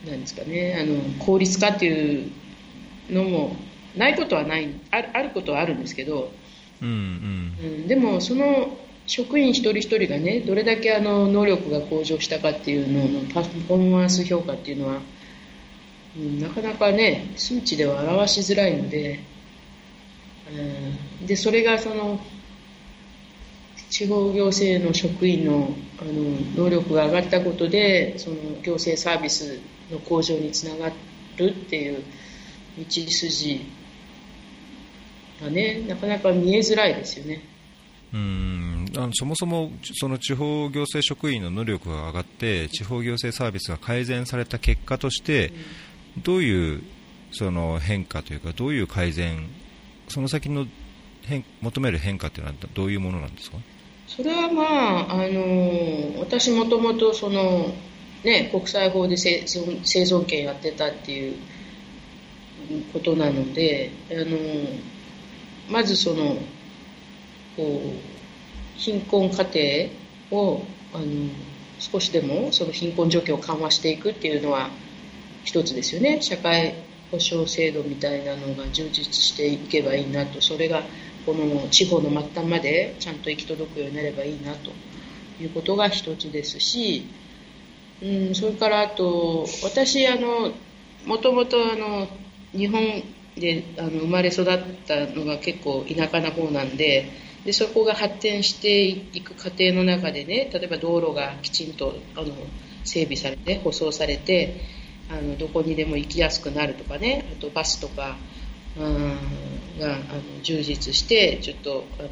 [0.04, 0.78] なんですかね。
[0.80, 2.30] あの効率化っていう
[3.10, 3.56] のも
[3.96, 6.30] ないことはないあるあることはあるんですけど、
[6.82, 7.56] うんうん。
[7.64, 15.00] うん、でもその職員一人一人がねどれだけあの能力が向上したかっていうののパフォーマンス評価っていうのは、
[16.16, 19.20] うん、なかなかね数値では表しづらいので、
[21.20, 22.20] うん、でそれがその
[23.90, 26.12] 地方行政の職員のあの
[26.56, 29.58] 能力が上がったことでその行政サービス
[29.90, 30.92] の向上につなが
[31.36, 32.02] るっていう
[32.78, 33.60] 道筋
[35.40, 35.84] がね。
[35.88, 37.42] なかなか見えづらいですよね。
[38.12, 38.92] うん。
[38.96, 45.52] あのそもそもその地方行政職員の能力が上がって地方行政サービスが改善された結果として、
[46.16, 46.82] うん、どういう
[47.32, 49.48] その変化というかどういう改善
[50.08, 50.66] その先の
[51.22, 53.58] 変求める変化というのはどういうものなんですか？
[54.08, 57.74] それはまあ、あの私もともとその
[58.24, 61.36] ね、国際法で生存権やってたっていう
[62.92, 64.36] ことなのであの
[65.70, 66.36] まずその
[67.56, 69.90] こう貧困家
[70.30, 71.04] 庭をあの
[71.78, 74.70] 少しでもその貧困状況を緩和していくっていうのは
[75.44, 76.20] 一つですよね。
[76.20, 76.74] 社会
[77.12, 80.40] 保障制度みたいなのが充実していけばいいなと。
[80.40, 80.82] それが
[81.26, 84.70] この地方の末端までちゃんと行き届くようになればいいなと。
[85.38, 87.06] いうことが一つですし
[88.02, 90.52] うん、それからあと私あの
[91.06, 92.08] もともとあの
[92.52, 93.02] 日本
[93.36, 97.10] であの生まれ育ったのが結構田舎な方なんで
[97.44, 102.34] でそこが発展していく過程の中でね例えば道路がきちんとあの
[102.84, 104.60] 整備されて舗装されて
[105.10, 108.16] あのどこにでも行きやすくなるとかねあとバスとか
[108.76, 109.16] うん
[109.78, 110.02] があの
[110.42, 112.08] 充実してちょっとあの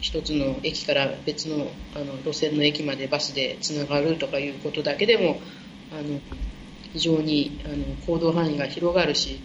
[0.00, 5.40] 一つの駅から別のあの路線の駅までバスでつながるとかいうことだけでも
[5.92, 6.20] あの
[6.92, 9.40] 非常にあの行動範囲が広がるし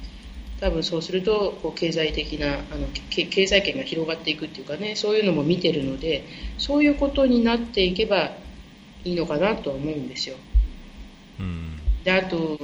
[0.60, 6.26] 多分そうするとこう経済的なあの経済圏が広がっていくっていうかねそういうのも見てるので
[6.58, 8.32] そういうことになっていけば
[9.04, 10.36] いいのかなとは思うんですよ。
[11.40, 12.58] うん、であと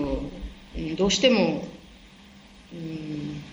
[0.98, 1.64] どうしても、
[2.74, 3.44] うん、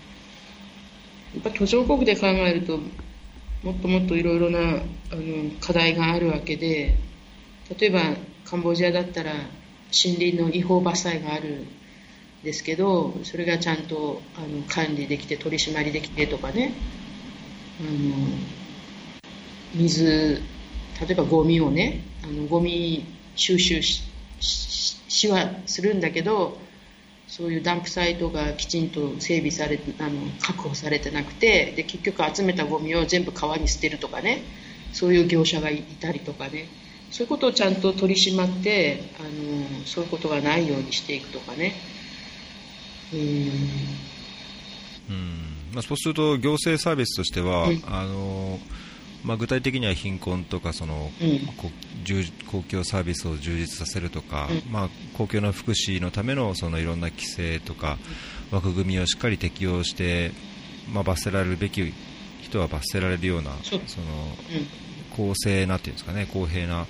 [1.39, 2.79] っぱ途上国で考えると
[3.63, 6.95] もっともっといろいろなあの課題があるわけで
[7.79, 8.01] 例えば
[8.45, 11.67] カンボジアだったら森林の違法伐採があるん
[12.43, 16.73] ですけどそれがちゃんとあの管理できて取り締まりできてとかね。
[17.79, 17.89] あの
[19.73, 20.41] 水
[20.99, 24.03] 例えばゴミをねあのゴミ収集し
[24.41, 26.57] しはするんだけど
[27.31, 34.43] そういうダンプサイトがきちんと整備されてあの確保されてなくてで結局集めたゴミを全部川に捨てるとかね
[34.91, 36.67] そういう業者がいたりとかね
[37.09, 41.73] そういうことをちゃんと取り締まってあのそういうことがないようにしていくとかね。
[43.13, 43.15] う
[45.13, 45.61] ん。
[45.73, 48.59] まあ、そうすると行政サービスとしては、うん、あの
[49.23, 51.39] まあ、具体的には貧困とかその、うん、
[52.47, 57.97] 公共サービスを充実させるとか、うん、まあ、公共の福祉のためのそのいろんな規制とか
[58.51, 60.31] 枠組みをしっかり適用して、
[60.91, 61.93] まあ、罰せられるべき
[62.41, 63.81] 人は罰せられるようなその、
[65.15, 66.87] 公正なっていうんですかね公平な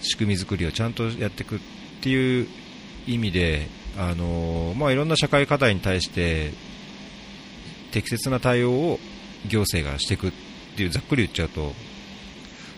[0.00, 1.58] 仕組み作りをちゃんとやっていくっ
[2.00, 2.48] ていう
[3.06, 3.66] 意味で
[3.98, 6.52] あの、まあ、いろんな社会課題に対して
[7.92, 8.98] 適切な対応を
[9.46, 10.32] 行政がしていく
[10.72, 11.72] っていうざっくり言っちゃうと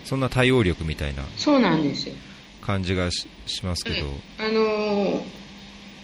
[0.05, 2.15] そんな対応力みたいなそうなんですよ。
[2.61, 3.27] 感じがし
[3.63, 4.07] ますけど、
[4.39, 5.23] あの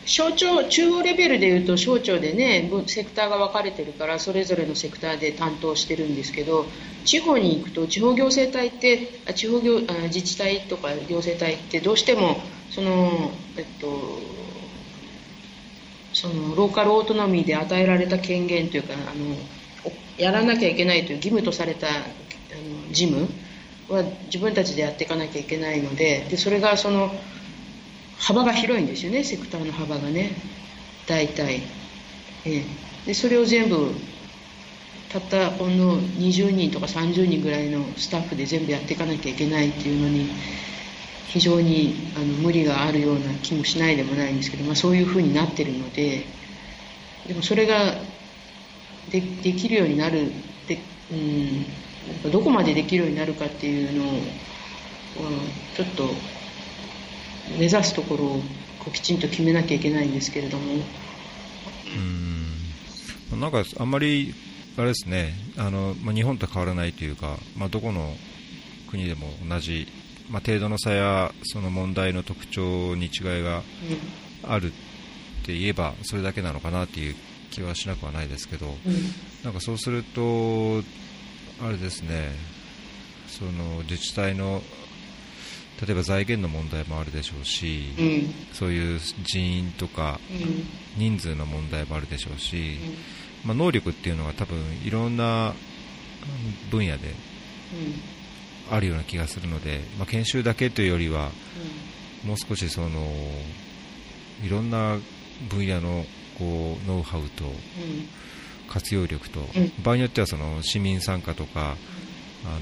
[0.05, 6.67] 省庁中央レベルでいうと省庁でねセクターが分かれてるからそれぞれのセクターで担当してるんですけど
[7.05, 12.37] 地方に行くと地方行政体って地方行自治体とか行政体ってどうしても
[12.71, 14.19] そのえっと
[16.13, 19.37] そのローカルオートノミーで与えられた権限というかあの
[20.21, 23.29] やらなきゃいけないという義務とされたあの事務
[23.89, 27.11] は自分たちでやっていかなきゃいけないのででそれがその
[28.19, 30.31] 幅が広いんですよねセクターの幅がね。
[31.11, 31.63] 大体、
[32.45, 32.65] え
[33.05, 33.93] でそれを全部
[35.09, 40.29] たったほんの20人とか30人ぐらいのスタッフで全部やっていかなきゃいけないっていうのに
[41.27, 46.25] 非常にあの無理があるような気もしないでもないんですけど、まあ、そういうふうになってるので
[47.27, 47.95] でもそれが
[49.11, 50.31] でできるようになる
[50.69, 50.79] で、
[51.13, 54.21] うん、どこまでできるようになるかっていうのを、うん、
[55.75, 56.09] ちょっと
[57.59, 58.41] 目指すところを
[58.79, 60.75] こうきちんと決めなきゃいけないんですけれども。
[63.33, 64.35] うんなんかあんまり
[64.77, 68.15] あれですねあの、まあ、日本と変わらないというか、まあ、どこの
[68.91, 69.87] 国でも同じ、
[70.31, 73.63] まあ、程度の差やその問題の特徴に違いが
[74.43, 74.71] あるっ
[75.45, 77.15] て言えばそれだけなのかなっていう
[77.51, 78.75] 気はしなくはないですけど、うん、
[79.45, 80.83] なんかそうすると、
[81.63, 82.31] あれですね、
[83.27, 84.63] その自治体の
[85.87, 90.21] 例えば財源の問題もあるでしょうし、うん、そういう人員とか
[90.99, 92.79] 人数の問題もあるでしょうし、
[93.45, 95.55] うん、まあ、能力っていうのが多分いろんな
[96.71, 97.15] 分野で
[98.71, 101.31] あるような気がするので、まあ、研修だけというよりは、
[102.25, 103.07] もう少しその
[104.45, 104.99] いろんな
[105.49, 106.05] 分野の
[106.41, 107.45] こうノウハウと
[108.69, 109.41] 活用力と、
[109.85, 111.77] 場合によってはその市民参加とか、
[112.47, 112.59] あ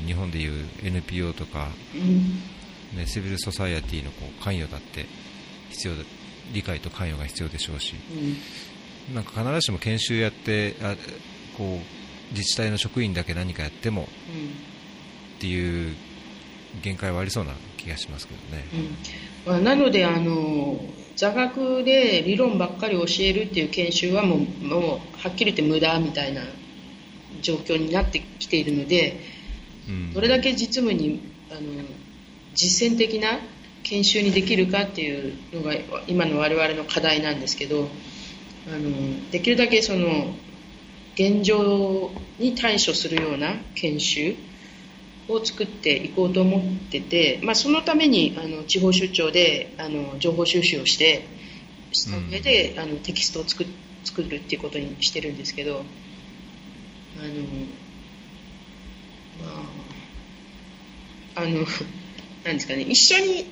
[0.00, 1.68] の日本でいう NPO とか、
[2.96, 5.04] ね、シビルソサイエティのこう関与だって
[5.68, 5.94] 必要
[6.54, 7.94] 理解と関与が必要でしょうし、
[9.14, 10.96] なんか必ずしも研修やってあ
[11.58, 14.08] こう自治体の職員だけ何かやっても、
[15.36, 15.94] っていう
[16.82, 18.64] 限界はありそうな気がしますけどね。
[19.46, 20.80] うん、なのであの
[21.20, 24.82] 座学で理論ばっかり教えるっていう研修はもうもう
[25.18, 26.40] はっきり言って無駄みたいな
[27.42, 29.20] 状況になってきているので、
[29.86, 31.60] うん、どれだけ実務にあの
[32.54, 33.38] 実践的な
[33.82, 35.74] 研修にできるかっていうのが
[36.06, 37.90] 今の我々の課題なんですけど
[38.66, 40.34] あのできるだけその
[41.16, 44.36] 現状に対処するような研修
[45.32, 51.26] を作っていこうと思ってて、まあ、そのためにあの地方出張であの情報収集をして
[51.92, 53.64] した上で、うん、あのテキストを作
[54.04, 55.82] 作るっていうことにしてるんですけど
[57.18, 57.34] あの、
[59.44, 59.62] ま
[61.36, 61.66] あ、あの
[62.44, 63.44] なんですかね一緒に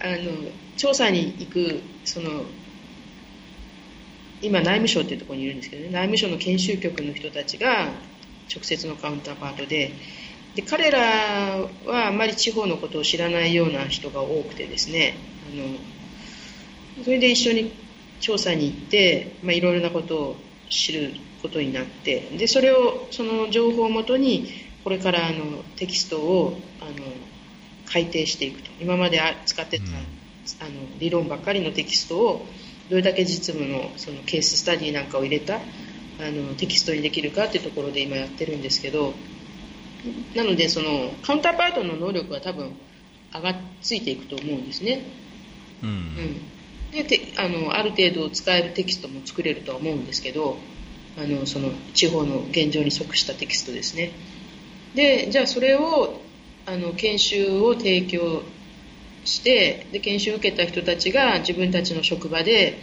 [0.00, 2.44] あの調査に行くその
[4.40, 7.88] 今内務省っていうところにいるんですけどね内務省の研修局の人たちが
[8.54, 9.92] 直接のカウンターパートで
[10.58, 10.98] で彼ら
[11.86, 15.14] はあまり地方のことを知らないような人が多くてですね。
[15.48, 17.70] あのそれで一緒に
[18.18, 20.36] 調査に行って、まあ、いろいろなことを
[20.68, 24.48] 知ることになってでそれをその情報をもとに
[24.82, 27.06] これからあのテキストをあの
[27.86, 28.70] 改訂していくと。
[28.80, 32.46] 今まで使ってた、うん、あの理論ばっかりのテキストを
[32.90, 35.60] どれだけ実務のそのケーススタディなんかを入れたあ
[36.32, 39.14] のテキストにできるかっていうところで今やってるんですけど
[40.34, 42.72] なのでそのカウンターパートの能力は多分
[43.34, 45.02] 上がっついていくと思うんですね。
[45.82, 50.56] うん、うん、であのある程度使えるテキストも作れるとは思うんですけど
[51.18, 54.12] あのその地方の現状に即したテキストですね。
[54.94, 56.20] でじゃあそれを
[56.66, 58.42] あの研修を提供
[59.24, 62.78] してで研修を受けた人たちが自分たちの職場で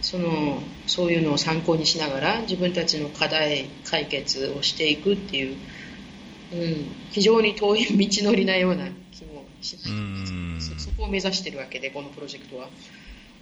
[0.00, 5.56] そのそういうのを参考にしながら自分たちの課題解決をしていくっていう、
[6.52, 12.68] うん、非常に遠い道のりなような気もしないそそこを目指してるわけでこのプロジェクトは。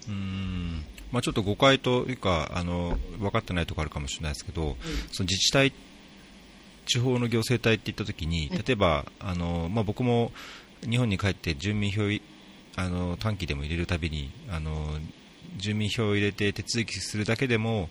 [0.08, 0.84] うん。
[1.12, 4.74] まあ、ちょっと誤解というかあの分かってないところあるかもしれないですけど、うん、
[5.12, 5.72] その自治体
[6.84, 10.30] 地方の行政体っていったときに、例えば、あのまあ、僕も
[10.88, 12.02] 日本に帰って住民票
[12.76, 14.98] あの短期でも入れるたびにあの
[15.56, 17.88] 住民票を入れて手続きするだけでも、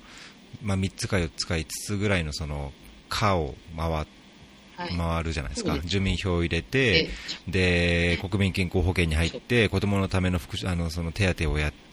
[0.61, 2.71] まあ、3つか4つか5つぐらいのその
[3.09, 4.24] 課を回って
[4.77, 7.09] 回るじゃないですか、はい、住民票を入れて、
[7.47, 11.84] で国民健康保険に入って、子供のための福あのその手当をやって、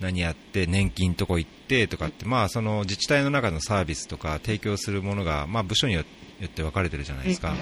[0.00, 6.24] 何やって、年金とこ行ってとかって、まあ、その自治体の中のサービスとか提供するものが、まあ、部署によって、
[6.56, 7.54] 分かれてるじゃないですか、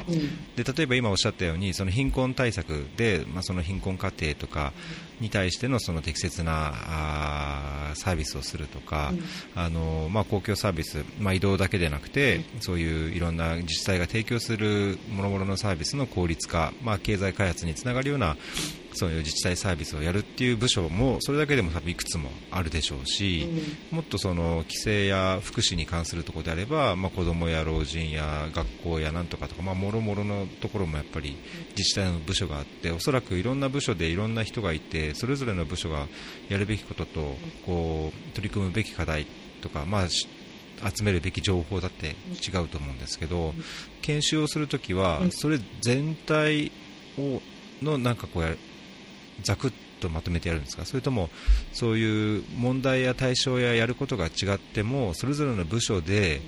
[0.57, 4.73] で例えば今おっしゃったようにその貧困対策で、まあ、その貧困家庭とか
[5.21, 9.13] に対してのその適切なあサービスをするとか、
[9.55, 18.37] あのまあ、公共サービス、まあ、移動だけでなくてそういういろんな自治体が提供する諸々のサービスの効率化、まあ、経済開発につながるような
[18.95, 23.49] そういう自治体サービスをやるっていう部署もそれだけでも多分いくつもあるでしょうし、
[23.91, 31.37] もっとその規制や福祉に関するところであれば、まあ、子どもや老人や学校やなんとかとか、まあ、もろもろのところもやっぱり
[31.77, 36.07] 自治体の部署があっておそらくいろんな部署でいろんな人がいてそれぞれの部署が
[36.49, 37.37] やるべきことと
[37.67, 39.27] こう取り組むべき課題
[39.61, 43.55] とか、まあ、集めるべき情報だって違うと思うんですけど
[44.01, 46.73] 研修をするときはそれ全体
[47.19, 47.41] を
[47.83, 48.55] のなんかこうや
[49.43, 50.85] ざくっとまとめてやるんですか？
[50.85, 51.31] それとも
[51.73, 56.43] そういう問題や対象ややることが違ってもそれぞれの部署で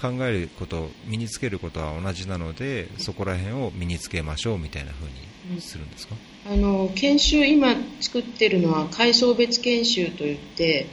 [0.00, 5.06] 考えること身につけることは同じなのでそこら辺を身につけましょうみたいな風
[5.54, 6.14] にするんですか、
[6.46, 10.86] あの研修今作っているのは階層別研修といって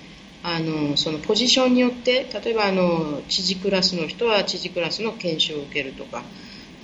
[0.43, 6.23] あのそのポジションによって例えばあの知事クラスの人は知事クラスの研修を受けるとか、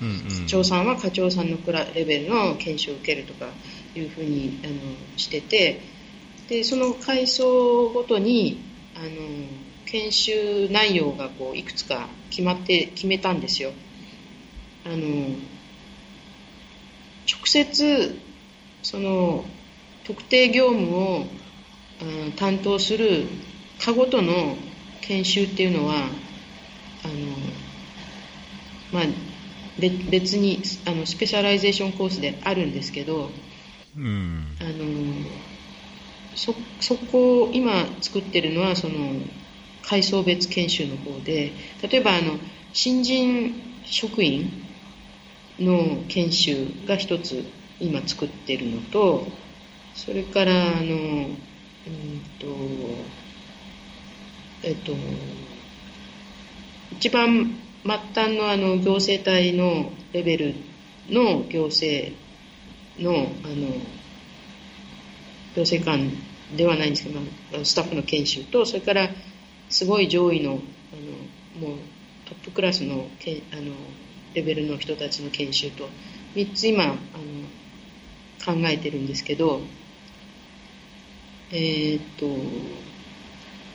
[0.01, 3.47] うんうん、課長さんは課長さんのクラレベルの研修を受けるとか
[3.95, 4.73] いうふうにあの
[5.17, 5.81] してて
[6.47, 8.59] でその階層ごとに
[8.95, 9.07] あの
[9.85, 13.71] 研修内容がこういくつか決まって決めたんですよ。
[14.85, 15.35] あの
[17.29, 18.17] 直接
[18.83, 19.45] その
[20.03, 21.25] 特定業務を、
[22.35, 23.27] 担当する
[23.79, 24.57] 課ごとの
[25.01, 27.13] 研修っていうのはあの、
[28.91, 29.03] まあ、
[30.09, 33.29] 別にあの specialization コースであるんですけど
[33.97, 35.29] うん、あの
[36.35, 38.95] そそこを今作ってるのはその
[39.83, 41.51] 階層別研修の方で
[41.81, 42.39] 例えばあの
[42.71, 44.49] 新人職員
[45.59, 47.43] の研修が一つ
[47.79, 49.27] 今作ってるのと
[49.93, 51.35] それからあのうん
[52.39, 52.47] と
[54.63, 54.93] えっと
[56.93, 60.55] 一番末端のあの行政体のレベル
[61.09, 62.13] の行政
[62.99, 63.11] の
[63.43, 63.67] あの
[65.55, 66.11] 行政官
[66.55, 67.27] ではないんですけど、ま
[67.61, 69.09] あ、スタッフの研修とそれから
[69.69, 71.77] すごい上位のあのもう
[72.25, 73.73] トップクラスのけあの
[74.33, 75.89] レベルの人たちの研修と
[76.35, 76.93] 3つ今あの
[78.45, 79.61] 考えてるんですけど
[81.51, 82.27] えー、っと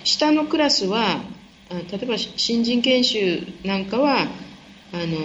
[0.05, 1.21] 下のクラスは
[1.71, 4.27] 例えば新人研修なんかはあ
[4.99, 5.17] の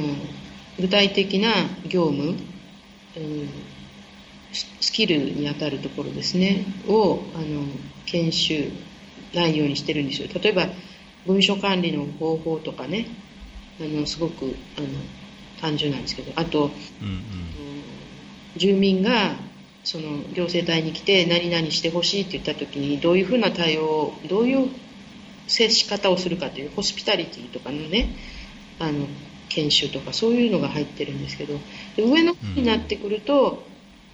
[0.80, 1.54] 具体的な
[1.88, 2.36] 業務、
[3.16, 3.71] うん
[4.54, 6.66] スキルにあたるところですね。
[6.88, 7.64] をあの
[8.06, 8.72] 研修
[9.34, 10.28] 内容にしてるんですよ。
[10.42, 10.68] 例えば
[11.26, 13.08] 文書管理の方法とかね。
[13.80, 14.88] あのすごくあの
[15.60, 16.34] 単純なんですけど。
[16.36, 16.72] あと、
[17.02, 17.24] うんうん、
[18.58, 19.36] 住民が
[19.84, 24.70] その行政隊に来て何々してほしいって言った時にどういうふうな対応どういう
[25.48, 28.10] 接し方をするかというホスピタリティとかのね
[28.80, 29.08] あの
[29.50, 31.60] 研修とかそういうのが入ってるんですけど。
[31.98, 33.64] 上の方になってくると、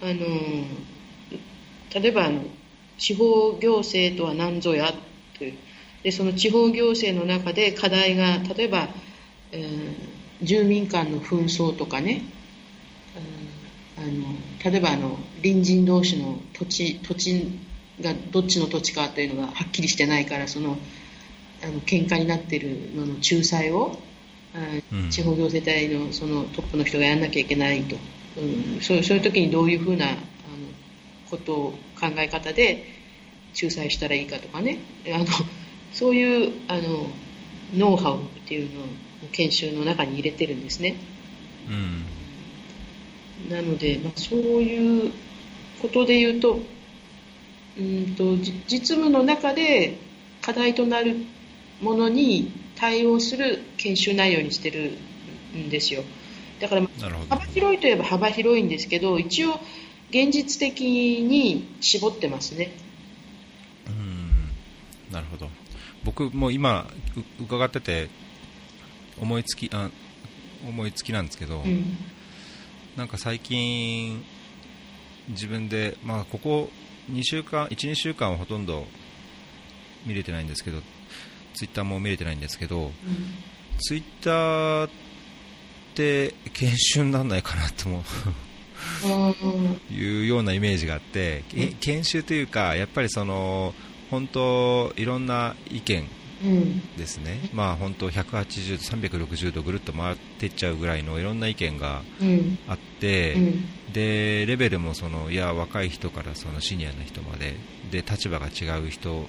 [0.00, 0.12] あの
[1.94, 2.42] 例えばあの
[2.98, 4.92] 地方行政とは何ぞや
[5.38, 5.54] という
[6.02, 8.88] でその地方行政の中で課題が例えば、
[9.52, 12.22] えー、住民間の紛争とかね、
[13.96, 17.58] あの例えばあの隣人同士の土地土地
[18.00, 20.78] がどっちの土地かというのがはっきりしてないからその
[21.62, 23.98] あの喧嘩になってるのの仲裁を、
[24.92, 27.96] うん、地方行政隊のそのトップの人がやらなきゃいけないと、
[28.40, 30.16] うん、そうそういう時にどういうふうなあの
[31.30, 31.70] ことを
[32.00, 32.84] 考え方で
[33.60, 34.78] 仲裁したらいいかとかね
[35.12, 35.26] あの
[35.92, 37.08] そういうあの
[37.74, 38.84] ノウハウっていうのを
[39.32, 40.96] 研修の中に入れてるんですね。
[41.68, 45.12] うん、なので、まあ、そういう
[45.82, 46.60] ことで言うと
[47.78, 49.96] うんと実務の中で
[50.42, 51.16] 課題となる
[51.80, 54.92] ものに対応する研修内容にしてる
[55.56, 56.02] んですよ。
[56.60, 56.82] だから、
[57.28, 59.60] 幅広いといえば幅広いんですけど、一応、
[60.10, 60.80] 現実的
[61.22, 62.72] に絞ってますね。
[63.86, 64.48] うん
[65.12, 65.50] なるほど。
[66.04, 66.90] 僕も今、
[67.40, 68.08] 伺ってて、
[69.20, 69.90] 思いつき、あ
[70.66, 71.96] 思いつきなんですけど、うん、
[72.96, 74.24] なんか最近、
[75.28, 76.70] 自分で、まあ、ここ
[77.10, 78.86] 2週間、1、2週間はほとんど
[80.06, 80.80] 見れてないんですけど、
[81.54, 82.92] ツイッターも見れてないんですけど、うん、
[83.78, 84.90] ツイッター
[85.98, 88.02] って研修にならないかなと思う。
[89.92, 91.42] いうようなイメージがあって、
[91.80, 93.74] 研修というか、やっぱりその
[94.10, 96.08] 本当、いろんな意見
[96.96, 102.02] ですね、うん、まあ本当180度、360度ぐるっと回っていっちゃうぐらいのいろんな意見が
[102.68, 107.56] あって、うん、でレベルもそのいや若い人からそのシニアの人まで
[107.90, 109.26] で立場が違う人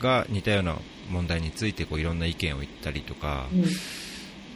[0.00, 0.76] が似たような
[1.08, 3.64] 問題についてこういろんな意見を言ったりとか、うん、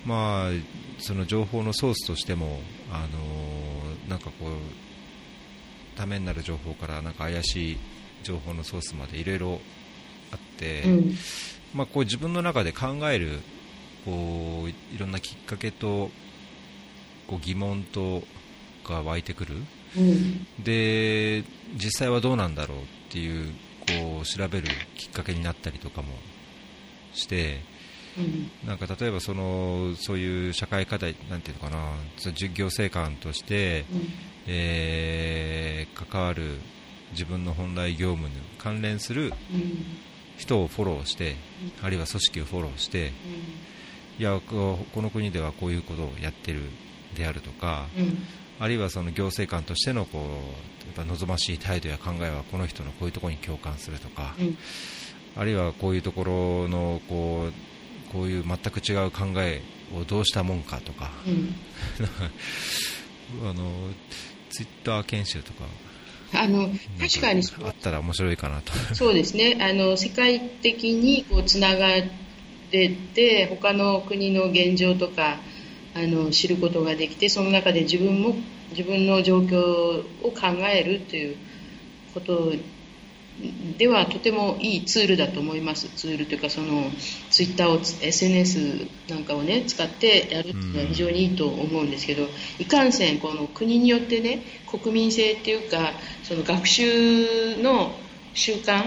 [0.05, 0.51] まあ、
[0.99, 7.79] その情報のソースとしても、あのー、なんかこうためになる情報からなんか怪しい
[8.23, 9.61] 情報のソースまでいろいろ
[10.33, 11.15] あって、うん、
[11.75, 13.41] まあ、こう自分の中で考える
[14.05, 16.11] こういろんなきっかけと
[17.27, 18.23] こう疑問と
[18.85, 19.55] が湧いてくる、
[19.97, 21.45] うん、で
[21.75, 23.53] 実際はどうなんだろうっていう
[23.87, 26.09] こう調べるきっかけになったりとかも
[27.15, 27.61] して、うん、
[28.67, 31.93] なんか例えばそのそういう社会課題なんていうのかな
[32.55, 34.09] 行政官として、うん、
[34.47, 36.59] えー、関わる
[37.13, 39.33] 自分の本来業務に関連する
[40.37, 41.37] 人をフォローして、
[41.83, 43.13] あるいは組織をフォローして、
[44.19, 46.63] いやこの国ではこういうことをやってる
[47.17, 47.87] であるとか、
[48.59, 50.23] あるいはその行政官としてのこう
[50.99, 54.57] やっぱ望ましい態度や考えはこの人のこういうところに共感するとか、うん、
[55.37, 57.72] あるいはこういうところのこう
[58.13, 59.63] こういう全く違う考え
[59.95, 61.55] をどうしたもんかとか、うん、
[63.49, 63.91] あの
[64.51, 65.65] ツイッター研修とか。
[66.35, 67.43] あの確かに。
[67.63, 68.73] あったら面白いかなと。
[68.95, 69.59] そうですね。
[69.61, 71.89] あの世界的にこうつなが
[72.73, 75.39] れて他の国の現状とか
[75.95, 78.35] あの知ることができてその中で自分も
[78.71, 81.37] 自分の状況を考えるという
[82.15, 82.53] こと
[83.79, 86.91] ではとてもいいツールだと思いますツールというかその
[87.31, 92.29] ツイッターを SNS なんかをね使ってやるっていうのは非常にいいと思うんですけど
[92.59, 97.93] いかんせんこの国によってね国民性っていうかその学習の
[98.35, 98.85] 習慣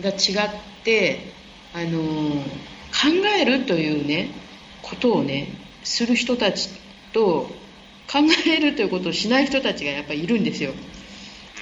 [0.00, 0.50] が違っ
[0.84, 1.32] て
[1.72, 3.08] あの考
[3.40, 4.30] えるというね
[4.82, 5.48] ことをね
[5.84, 6.68] する人たち
[7.12, 7.48] と
[8.10, 10.72] 考えるということをしない人たちがやっぱりいるんですよ。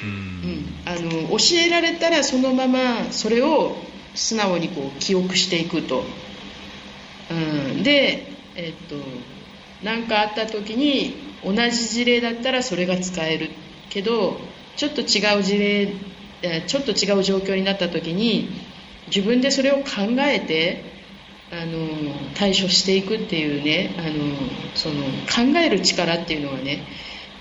[0.03, 3.77] うん、あの教えられたらそのままそれを
[4.15, 6.05] 素直にこう記憶していくと。
[7.31, 8.97] うん、で、えっと、
[9.85, 13.51] 何かあった時に同じ事例だったらそれが使える
[13.89, 14.41] けど
[14.77, 15.93] ちょっと違う事例
[16.67, 18.49] ちょっと違う状況になった時に
[19.07, 19.83] 自分でそれを考
[20.19, 20.83] えて
[21.53, 21.89] あの
[22.35, 24.35] 対処していくっていうねあの
[24.75, 26.85] その考える力っていうのはね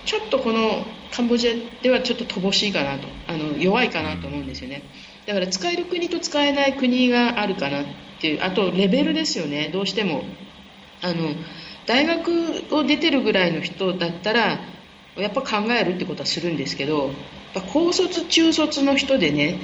[0.04, 4.82] ちょっとこのカンボジアではちょっと乏しいかなとあの弱いかなと思うんですよね。
[5.26, 7.84] だから使える国と使えない国があるかなっ
[8.20, 9.70] ていうあとレベルですよね。
[9.72, 10.24] どうしても。
[11.02, 11.34] あの
[11.86, 14.60] 大学を出てるぐらいの人だったら
[15.16, 17.10] やっぱ考えるってことはするんですけど
[17.72, 19.58] 高卒中卒の人でね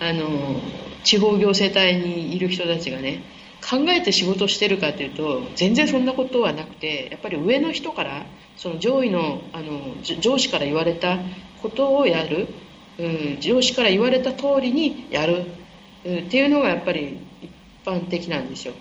[0.00, 0.60] あの
[1.04, 3.22] 地方行政隊にいる人たちがね
[3.68, 8.24] 考えて仕事してるかというと全然そんなことはなくてやっぱり上の人から
[8.56, 11.18] その上位のあの上司から言われた
[11.62, 12.48] ことをやる、
[12.98, 15.44] うん、上司から言われた通りにやる、
[16.04, 17.50] うん、っていうのがやっぱり一
[17.84, 18.74] 般的なんですよ。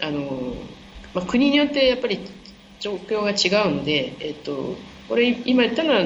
[0.00, 0.54] あの
[1.14, 2.20] まあ、国によってやっぱり
[2.80, 4.76] 状況が違うので、えっと、
[5.08, 6.04] これ今言ったのは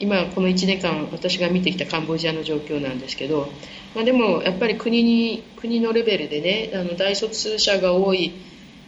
[0.00, 3.48] 今この1年間私が見てきたカンボジアの状況なんですけど、
[3.94, 8.32] まあ、でもやっぱり国に国のレベルでねあの大卒者が多い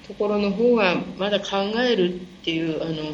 [0.09, 3.13] ところの方がまだ考えるっていうあの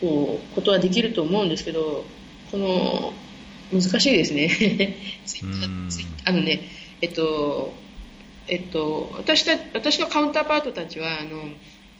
[0.00, 2.04] こうことはできると思うんですけど
[2.52, 3.12] この
[3.72, 4.96] 難しいですね。
[6.24, 6.60] あのね
[7.00, 7.74] えっと
[8.46, 11.42] えっと私た私のカウンターパートたちはあの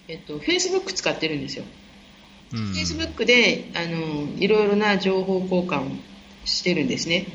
[0.06, 1.64] えっとフェイスブック使ってるんですよ
[2.50, 5.96] フェイスブックであのいろいろな情報交換を
[6.44, 7.26] してるんですね。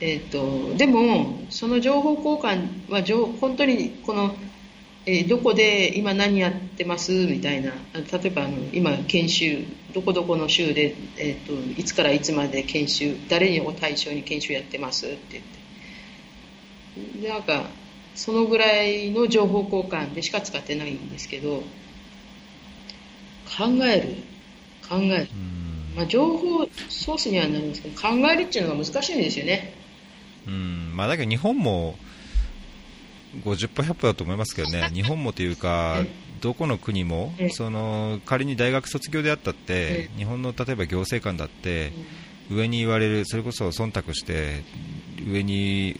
[0.00, 3.02] えっとでもその情報交換は
[3.40, 4.34] 本当にこの
[5.06, 7.12] えー、どこで今何やってます？
[7.12, 7.72] みたいな。
[7.92, 15.06] 例えばあの今研修どこどこの州で、えーと、いつからいつまで研修誰を対象に研修やってます？
[15.06, 15.42] って
[16.94, 17.28] 言って。
[17.28, 17.68] なんか
[18.14, 21.62] そのぐらいの情報交換でしか使ってないんですけど
[23.46, 24.34] 考える。
[24.88, 25.28] 考える、
[25.96, 29.72] まあ、情報ソースにはなるんですけど考えるっていうのが難しいんですよね。
[30.46, 30.92] うん。
[30.94, 31.96] まあだけど日本も
[33.42, 36.04] 50歩100歩だと思いますけどね、 日本もというか、
[36.40, 41.92] どこの国も、その仮に大学卒業であったって、日本の例えば行政官だって、
[42.50, 44.62] 上に言われる、それこそ忖度して、
[45.26, 45.96] 上に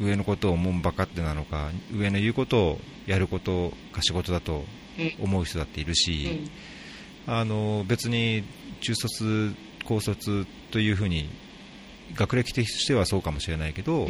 [0.00, 4.64] 上のことを思うばかってなのか、上の言うことをやることが仕事だと
[5.18, 6.50] 思う人だっているし、
[7.26, 8.44] あの別に
[8.80, 9.54] 中卒、
[9.84, 11.28] 高卒というふうに
[12.14, 14.08] 学歴としてはそうかもしれないけど、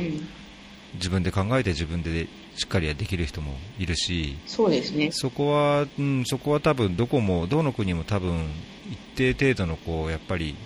[0.95, 5.11] 自分で考えて自分でしっかりできる人もいるし、そうですね。
[5.13, 8.47] そこは、うん、そこは多分どこも、どの国も多分
[8.91, 10.57] 一定程度のこう、やっぱり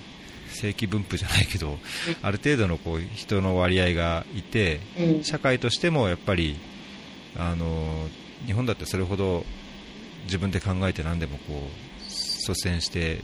[0.48, 1.78] 正規分布じゃないけど、
[2.22, 4.80] ある程度のこう人の割合がいて、
[5.22, 6.56] 社会としてもやっぱり、
[7.36, 8.08] あの、
[8.46, 9.44] 日本だってそれほど
[10.24, 11.91] 自分で考えて何でもこう、
[12.48, 13.20] 率先して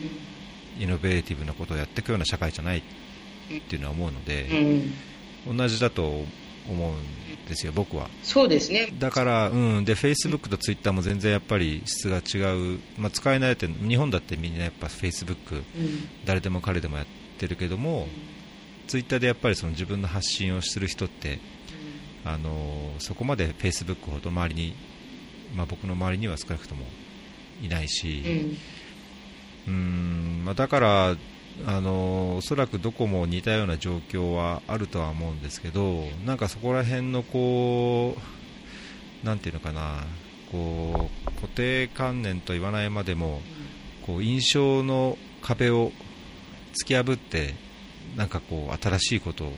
[0.79, 2.83] イノベーティブなことをやっていくような社会じゃないっ
[3.62, 4.47] ていうのは思うので、
[5.47, 6.25] 同じだと
[6.69, 8.09] 思うんですよ、僕は。
[8.23, 8.93] そうですね。
[8.99, 15.64] だから、うん、で、Facebook と Twitter も全然やっぱり質が違う、まあ、使えないって、日本だってみんなやっぱ Facebook、うん、
[16.25, 17.07] 誰でも彼でもやっ
[17.39, 18.09] てるけども、うん、
[18.87, 21.41] Twitter でやっぱりその自分の発信をする人って、
[22.25, 24.75] あのそこまで Facebook ほど周りに、
[25.57, 26.85] まあ、僕の周りには少なくとも
[27.62, 28.57] いないし、
[29.69, 31.16] うん、まあ、だから、
[31.66, 38.16] あのおそらくどこも似たような状況はあるとは思うんですけどなんかそこら辺のこ
[39.23, 40.05] うなんていうのかな
[40.53, 43.41] こう固定観念と言わないまでも
[44.07, 45.91] こう印象の壁を
[46.75, 47.55] 突き破って
[48.16, 49.49] なんかこう新しいことを、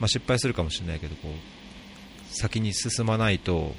[0.00, 3.72] まあ、失敗するかもしれないけどこう先に進まないと、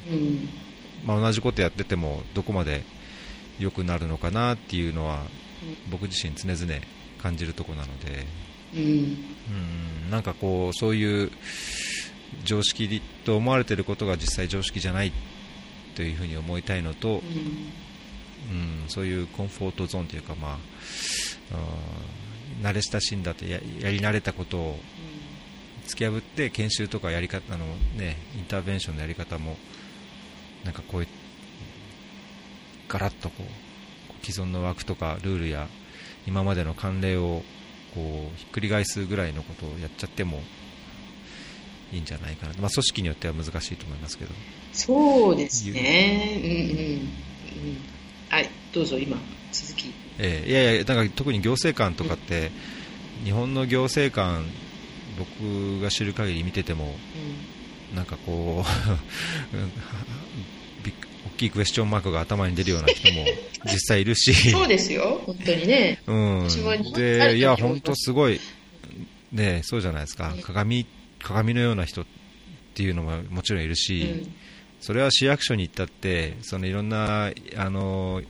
[1.06, 2.84] まあ、同じことやっててもどこまで
[3.60, 5.24] 良くなるのかなっていうのは
[5.90, 6.82] 僕自身常々
[7.22, 8.26] 感じるところなので、
[8.76, 10.12] うん、うん。
[10.12, 11.32] なんかこうそういう
[12.44, 15.12] 常識と思われていることが実際常識じゃない
[15.96, 20.58] というふうに思いたいのと、うん、うん、そういうコンフォートゾーンというか、まあ、
[22.62, 24.80] 慣れ親しんだってややり慣れたことを
[25.88, 29.58] 突き破って研修とかやり方あの、ね、インターベンションのやり方も
[30.64, 31.08] なんかこういう
[32.88, 35.68] ガラッとこう既存の枠とかルールや
[36.26, 37.44] 今までの慣例を
[37.94, 40.42] こうひっくり返すぐらいのことをやっちゃっても
[41.92, 44.32] いいんじゃないかな、まあ、組織によっては難しいと思いますけど。
[44.74, 46.48] そうですね、う。
[46.48, 47.78] んうんうん、
[48.30, 49.18] はいどうぞ今
[49.52, 52.52] 続き、えー、いやいやだから特に行政官とかって、
[53.20, 54.46] うん、日本の行政官
[55.18, 56.94] 僕が知る限り見てても、
[57.92, 58.68] うん、なんかこう
[61.38, 63.26] きいクエスチョンマークが頭に出るような人も
[63.66, 64.34] 実際いるし。
[64.52, 66.02] そうですよ、本当にね。
[66.08, 66.48] うん。
[66.94, 68.40] で、いや、本当すごい、
[69.32, 70.86] ね、そうじゃないですか、鏡、
[71.20, 72.06] 鏡のような人っ
[72.74, 74.34] ていうのももちろんいるし、うん、
[74.82, 78.22] それは市役所に行ったって、そのいろんな、あの、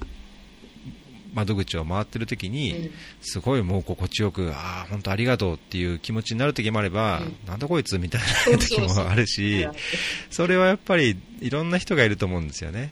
[1.38, 2.90] 窓口を回ってる時に、
[3.22, 8.22] すごいもう心地よく、ああ、本当ありがとうっていう気持ちになる時もあれば、なんだこいつみたい
[8.52, 9.68] な時もあるし、
[10.32, 12.92] それはやっぱりいろんな人がいると思うんですよね。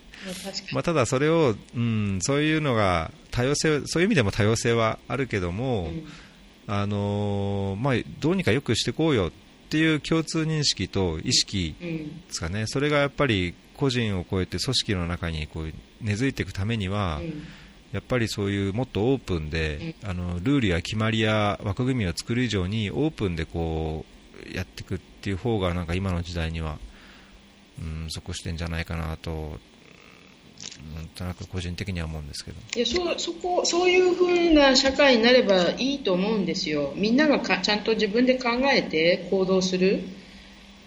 [0.74, 5.92] まあ、ただそれを、うん、そういうのが多様性、そういう意味でも多様性はあるけども、
[6.68, 9.32] あのまあ、どうにかよくしていこうよっ
[9.70, 17.22] ていう共通認識と意識ですかね、それがやっぱり個人を超えて組織の中にこう根付いていくためには、
[17.96, 24.04] やっぱりそういうもっとオープンで、あのルールや決まりや枠組みを作る以上にオープンでこ
[24.52, 26.78] うやっていくっていう方がなんか今の時代には、
[27.80, 29.32] うん、即してんじゃないかなと
[30.94, 32.58] なんとなく個人的には思うんですけど。
[32.76, 40.02] いやそうそこそういうふうな社会になればいいと思うんですよ、みんながかちゃんと自分で考えて行動する、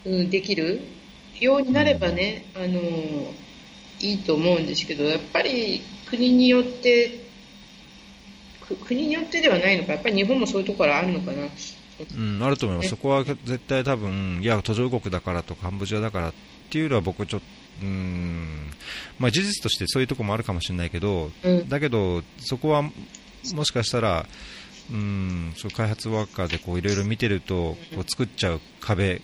[0.04, 0.82] うん、できる
[1.40, 2.82] ようになればね、あの
[4.00, 5.80] いいと思うんですけど、やっぱり
[6.11, 7.28] 国によって
[8.86, 11.48] 国によってではないのか、やっぱり日本もそういうところあるのかな。
[12.16, 16.34] うん、あると思います、そこは絶対多分、いや、途上国だからとカンボジアだからっ
[16.70, 17.46] ていうのは僕ちょっと、
[17.82, 18.70] うん
[19.18, 22.82] まあ、事実としてそういうところもあるかもしれないけど、うん、だけど、そこは
[23.54, 24.26] もしかしたら、
[24.90, 29.20] うんそう開発ワーカーでこういろいろ見てるとこう作っちゃう壁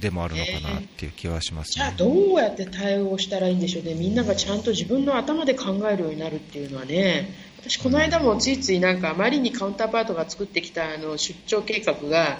[0.00, 12.38] でもあるのかなっていう気はします、ね、じゃあどうやって対応したらいいんでしょうね、みんながちゃんと自分の頭で考えるようになるっていうのはね、私、この間もついついなんかあまりにカウンターパートが作ってきたあの出張計画が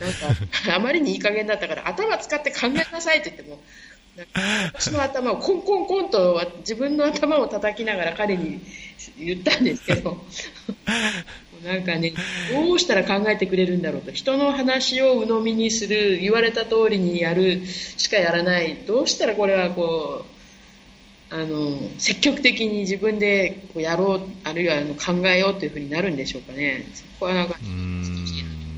[0.00, 0.28] なんか
[0.74, 3.60] あまりにいい加減だったから頭使って考えなさいって言っても
[4.74, 8.60] 私の頭をコンコンコンと自分の頭を叩きながら彼に
[9.18, 10.22] 言ったんですけど
[11.64, 12.12] なんかね
[12.52, 14.12] どうしたら考えてくれるんだろうと。
[14.12, 18.76] 人の話を鵜呑みにする言われた通りにやるしかやらない。
[18.86, 20.32] どうしたらこれはこう
[21.34, 27.56] あの積極的に自分でこうやろうあるいはあの考えようというふうになるんでしょうかね、そこはなんか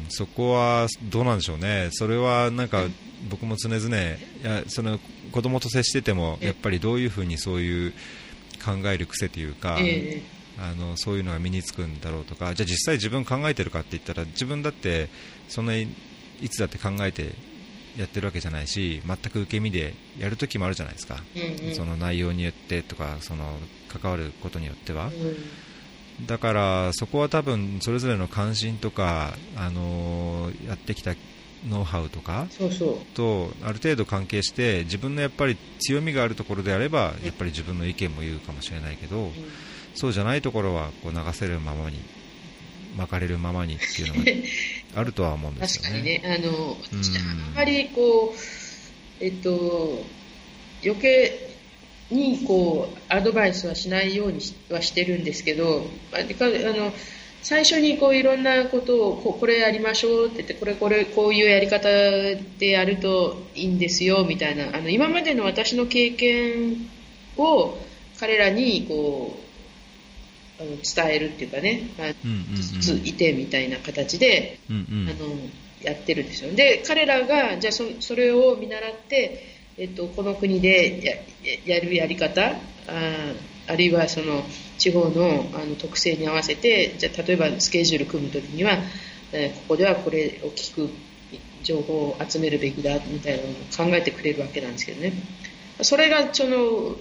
[0.08, 2.84] そこはどうなんでしょうね、それはなんか
[3.28, 4.00] 僕も常々い
[4.44, 5.00] やその
[5.32, 7.92] 子供と接しててもやっぱりどういうふうにそういう
[8.64, 10.22] 考える癖というか、えー、
[10.58, 15.08] あのそういうのが身につくんだろうとかじゃあ実際自分考えてるかって言ったら自分だって
[15.48, 15.92] そんなに
[16.40, 17.32] いつだって考えて
[17.96, 23.56] やってるわけじゃないし全く受け身でやるときもあるじゃないですか、うんうん、その内容によってとかその
[23.88, 31.14] 関わることによっては、うん、だからそこは多分それぞれの関心とか、あのー、やってきた
[31.68, 32.46] ノウハウとか
[33.14, 39.32] とある程度関係して自分のやっぱり強みがあるところであればやっぱり自分の意見も言うかもしれないけど、うん、
[39.94, 41.98] そうじゃないところはこう流せるままに
[42.96, 44.30] 巻かれるままにっていうのが
[45.00, 45.88] あるとは思うんですよね。
[45.88, 46.76] 確かにねあの、
[47.46, 48.34] あんまりこ
[49.20, 50.04] う、えっと、
[50.84, 51.48] 余計
[52.10, 54.40] にこうアドバイスはしないように
[54.70, 56.92] はしてるんですけど、あの
[57.42, 61.88] 最初にこういろんなことをここれやりましょうって言ってこれこれこういうやり方
[62.58, 66.88] でやるといいんですよみたいなあの今までの私の経験
[67.36, 67.76] を
[68.18, 69.43] 彼らにこう
[70.60, 72.08] あの伝えるっていうかね、まあ
[72.80, 75.36] ついてみたいな形で、うんうん、あの
[75.82, 79.44] やってるんですよで彼らがじゃあそそれを見習って、
[79.76, 81.24] えっと、この国で
[81.66, 82.54] ややるやり方あ
[83.66, 84.42] あるいはその
[84.78, 88.78] 地方のあの特性に合わせてじゃあ例えばスケジュール組むときには、
[89.32, 90.90] えー、ここではこれを聞く
[91.62, 95.12] 情報を集めるべきだみたいなのを考えてくれるわけなんですけどね。
[95.82, 96.94] それがその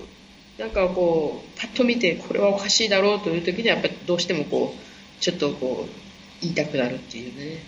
[0.58, 5.91] なんかこうパッと見てこれはおかしいだろうという時にはやっぱりどうしてもこうちょっとこう
[6.41, 7.64] 言いたくなるっていうね、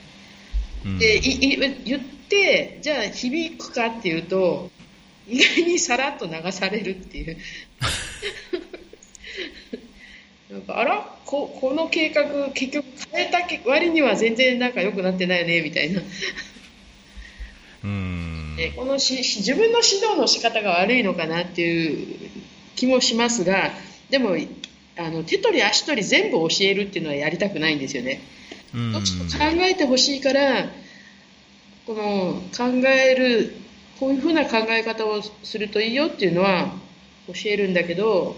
[0.85, 4.69] うん、でい言ってじゃあ響くかっていうと
[5.27, 7.37] 意外にさらっと流されるっていう。
[10.51, 11.15] なんかあら？
[11.25, 16.01] ここの計画結局変えた割には全然なんか良くなってないよねみたいな。
[17.83, 18.57] うん。
[18.75, 22.24] このし自分の指導の仕方が悪いのかなっていう
[22.75, 23.71] 気もしますが
[24.09, 24.35] でも
[24.97, 28.21] あの手取り足取り全部教えるっていうのはやりたくないんですよね。
[28.93, 30.65] どっち考えてほしいから
[31.85, 33.55] この考える
[33.99, 36.73] こういうふうな考え方をするといいよっていうのは
[37.27, 38.35] 教えるんだけど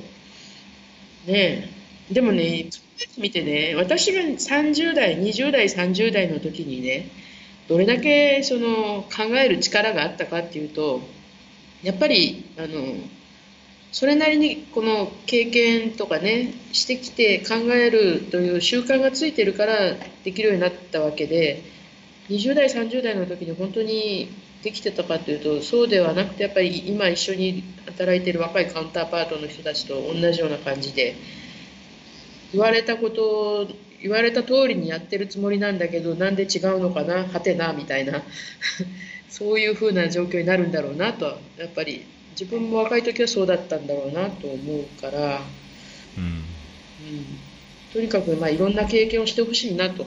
[1.25, 1.71] ね
[2.11, 2.69] でもね
[3.17, 7.09] 見てね私が30代20代30代の時にね
[7.67, 11.01] どれだけその考える力があったかっていうと
[11.81, 12.67] やっぱりあの
[13.91, 21.63] それなりにこの経験とかねしてきて考えるという習慣がついてるからできるようになったわけで
[22.29, 24.29] 20代30代の時に本当に
[24.63, 31.15] できてたかというとそうではなくてやっぱり今一緒に働いてる若いカウンターパートの人たちと同じような感じで
[32.51, 33.67] 言われたこと
[34.01, 38.23] 言われた通りにやってるつもりなんだけどなんで違うのかなはてなみたいな。
[39.29, 41.25] そういうふうな状況になるんだろうなと
[41.57, 42.05] やっぱり
[42.39, 45.41] 自分も若い時はそうだったんだろうなと思うから、
[46.17, 46.43] うん、うん、
[47.91, 50.05] とにかくまあいろんな経験をしてほしいなと。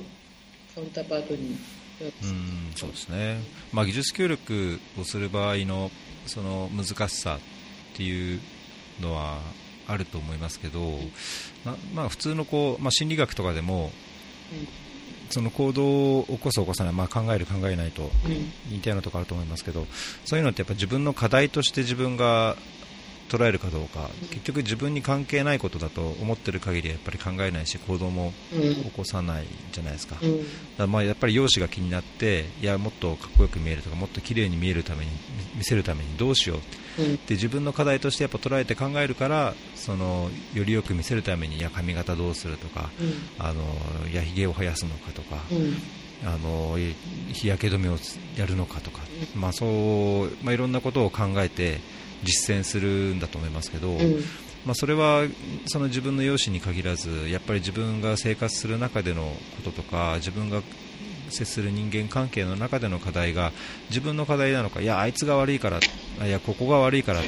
[0.75, 1.57] カウンターパートに。
[2.01, 3.41] うんそうですね、
[3.73, 5.91] まあ、技術協力をする場合の
[6.27, 8.41] その難しさっていう
[9.03, 9.39] のは
[9.87, 10.99] あると思いますけど、
[11.63, 13.91] ままあ、普通のこう、まあ、心理学とかでも、
[15.31, 18.11] その行動を起こす起こさない、まあ、考える考えないと
[18.69, 19.87] 似たようなところあると思いますけど、
[20.25, 22.57] そういうのってやっぱ自分の課題として自分が
[23.31, 30.17] 捉えるかどうか、結局自分に関係ないことだと思ってる限りやっぱり考えないし行動も起こさないじゃないですか,、
[30.77, 35.13] だまあやっぱり容姿が気になっていやもっとかっこよく見えるとかもっと綺麗に見えるために
[35.55, 36.59] 見せるためにどうしよう
[37.01, 42.91] って自分の課題としてやっぱ捉えて考えるからそのよりよく見せるためにいや髪型どうするとか、
[43.39, 43.63] あの
[44.09, 45.39] いや髭を生やすのかとか、
[46.25, 46.77] あの
[47.33, 47.97] 日焼け止めを
[48.37, 49.01] やるのかとか、
[49.35, 51.79] まあそうまあ、いろんなことを考えて
[52.23, 54.17] 実践するんだと思いますけど、うん、
[54.67, 55.23] まあ、それは
[55.67, 59.23] その自分の容姿に限らずやっぱり自分が生活する中での
[59.57, 60.63] こととか自分が
[61.31, 63.53] 接する人間関係の中での課題が
[63.89, 65.79] 自分の課題なのかいやあいつが悪いから
[66.27, 67.21] いやここが悪いから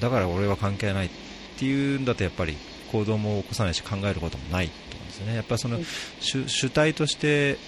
[0.00, 1.10] だから俺は関係ないっ
[1.58, 2.56] ていうんだとやっぱり
[2.92, 5.34] 行動も起こさないし考えることもないと思うんですね。
[5.34, 5.80] やっぱその
[6.20, 7.58] 主主体として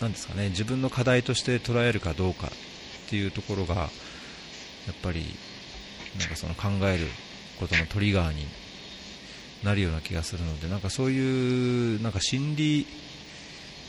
[0.00, 2.50] なんですかね自分の課題として捉えるかどうかっ
[3.10, 3.86] ていうところがや
[4.92, 5.24] っぱり
[6.18, 7.06] なんかその考える
[7.58, 8.46] ことのトリガーに
[9.64, 12.86] なるような気がするのでなんかそういうなんか心理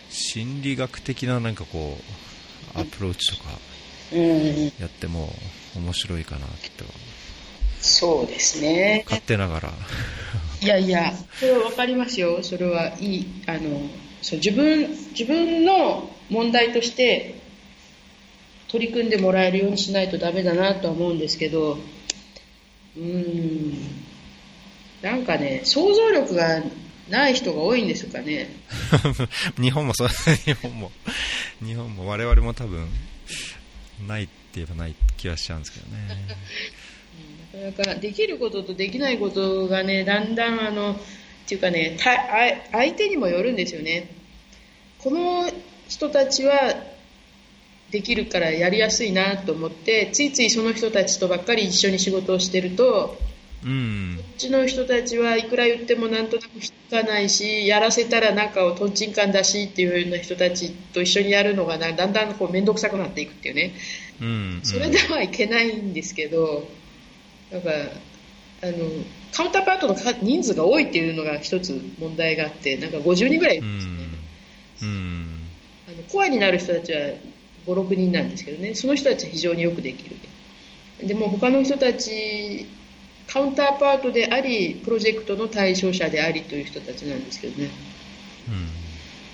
[0.09, 1.97] 心理学的ななんかこ
[2.75, 3.49] うアプローチとか
[4.79, 5.29] やっても
[5.75, 6.85] 面白いかなと。
[7.79, 9.03] そうですね。
[9.05, 9.71] 勝手ながら。
[10.61, 11.13] いやいや。
[11.39, 12.43] それは分かりますよ。
[12.43, 13.43] それはいい。
[13.47, 13.81] あの
[14.21, 17.35] そう自分自分の問題として
[18.67, 21.77] 取り組んでもらえるようにしないとダメだなとは思うんですけど
[22.97, 23.73] うん。
[25.01, 26.61] なんかね想像力が
[27.09, 28.49] ない人が多いんですかね。
[29.59, 30.09] 日本もそう
[30.45, 30.91] 日本も。
[31.63, 32.87] 日本も我々も多分
[34.07, 36.25] ないって言えばない気はしちゃうんですけどね。
[37.65, 40.95] なかなかできることとできないことがねだんだんあのっ
[41.47, 41.97] ていうかね
[42.71, 44.09] 相手にもよるんですよね。
[44.99, 45.51] この
[45.87, 46.83] 人たちは
[47.91, 53.17] できるからやりやすいなと思ってついついその人たちとばっかり一緒に仕事をしてると、
[53.63, 63.73] うん、こっちの人たちはいくら言ってもなんとなく引かないしやらせたらなんかをとんちんかんだしっていうような人たちと一緒にやるのがだんだんこう面倒くさくなっていくっていうね、
[64.21, 66.67] うんうん、それではいけないんですけど
[67.51, 67.69] なんか
[68.61, 68.73] あの
[69.33, 73.99] カウンターパートの人数が多いっていうのが一つ問題があってなんか50人ぐらいいるんですよね。
[74.81, 75.27] うん、
[75.87, 76.99] あのコアになる人たちは
[77.67, 78.75] 56人なんですけどね。
[78.75, 80.15] その人たちは非常によくできる。
[81.07, 82.65] でも他の人たち
[83.31, 87.69] カウンターパートでありプロジェクトの対象者でありという人たちなんですけどね、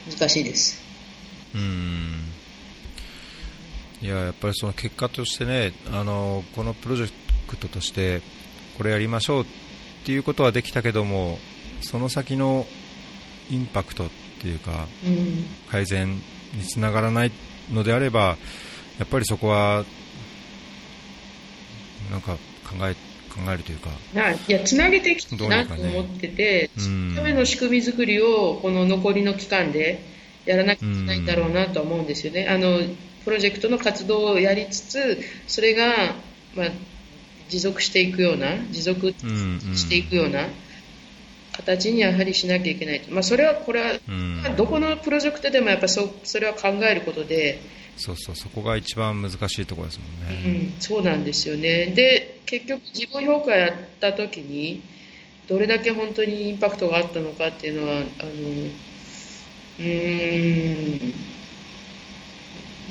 [0.08, 0.84] うん、難しいです。
[1.56, 2.26] うん。
[4.02, 7.12] いややっぱりその結果としてねあのこのプロジェ
[7.48, 8.22] クトとして
[8.78, 9.46] これやりましょうっ
[10.06, 11.40] ていうことはできたけども
[11.82, 12.66] その先の
[13.50, 14.10] インパクトっ
[14.42, 16.16] ていうか、うん、改善
[16.54, 17.32] につながらない
[17.72, 18.38] のであれば
[19.00, 19.86] やっぱりそこは
[22.12, 22.34] なんか
[22.70, 22.96] 考え
[23.36, 23.90] 考えるというか
[24.32, 24.40] い。
[24.48, 30.02] やつなげていきたいなと思ってて、ね、そのための仕組み作りをこの残りの期間で
[30.46, 32.48] やらなきゃいけないんだろうなと思うんですよね。
[32.48, 32.80] あの
[33.26, 36.16] プロジェクトの活動をやりつつそれが、
[36.56, 36.68] まあ、
[37.50, 40.48] 持続していくような持続していくような
[41.54, 47.60] 形にやはりしなきゃいけないまあ、それはこれは、うん、どこのプロジェクトでもやっぱそそれは考えることで
[47.98, 51.88] そうそうそこが一番難しいところですもんね、うん、そうなんですよね。
[51.88, 54.82] で結局自分評価やった時に
[55.48, 58.04] どれだけ本当にインパクトがあったのかっていうのはあの
[59.80, 61.14] うん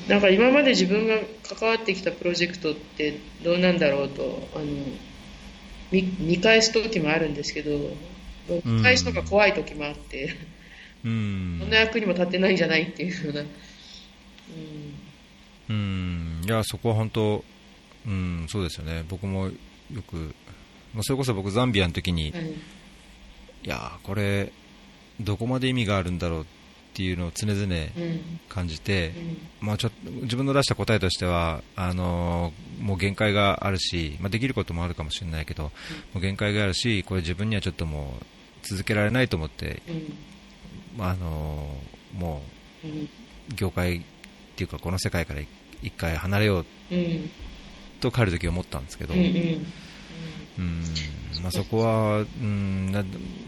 [0.08, 4.64] なんか今まで自分が関わってきたプロジェクトってどうなんだろうとあの
[5.90, 7.70] 見見返す時もあるんですけど
[8.82, 10.36] 返すのが怖い時もあって、
[11.04, 13.42] うん、こんな役にも立ってないんじゃないっていうような、
[15.68, 17.44] うん、うん、いやそこは本当、
[18.06, 20.34] うん、そうですよね、僕もよく、
[20.94, 22.54] まあ、それこそ僕、ザンビアの時に、はい、い
[23.64, 24.52] やこれ、
[25.20, 26.44] どこまで意味があるんだろうっ
[26.94, 27.74] ていうのを常々
[28.48, 29.12] 感じて、
[29.60, 29.90] うん、まあ、ちょ
[30.22, 35.70] 自分の出した答えとしてはあのもう限界があるし、まあ、できることもあるかもしれないけど、も
[36.16, 38.24] う限界があるしこれ自分にはちょっともう
[38.68, 39.82] 続けられないと思って、
[40.96, 41.68] まあ、あの
[42.16, 42.42] も
[42.84, 44.04] う業界
[44.54, 45.40] っていうかこの世界から
[45.82, 46.64] 一回離れよう
[48.00, 49.66] と帰るとき思ったんですけど、うん
[51.42, 52.92] まあ、そこは、うん、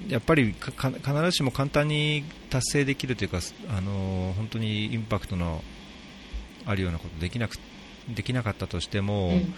[0.09, 3.39] やっぱり必ずしも簡単に達成できるというか、
[3.69, 5.63] あの本当にインパクトの
[6.67, 7.57] あるようなことできなく
[8.09, 9.55] できなかったとしても、うん、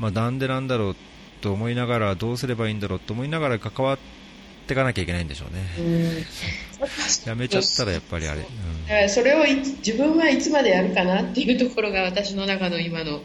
[0.00, 0.96] まあ、なんでなんだろう
[1.40, 3.98] と思いながらどうすればいいんだろうと思いながら関わっ
[4.66, 6.24] ていかなきゃいけないんでしょうね。
[7.26, 13.20] やめちゃったらやっぱりあれ、うん、それを自分はいつまでやるかなっていうところが私の中の今の。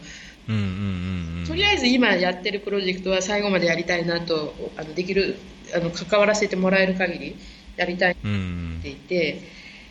[0.48, 1.46] うんうんうんうん。
[1.48, 5.38] とりあえず今やってるプロジェクトは最後までやりたいなとあのできる
[5.74, 7.36] あの関わらせてもらえる限り
[7.78, 8.82] やりたいってうんうん。
[8.84, 9.40] 言って。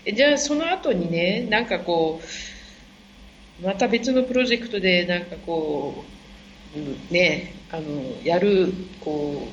[0.07, 2.21] いて、じゃあその後にねなんかこ
[3.61, 6.05] うまた別のプロジェクトでなんかこ
[6.77, 9.49] う、うんねあのやるこ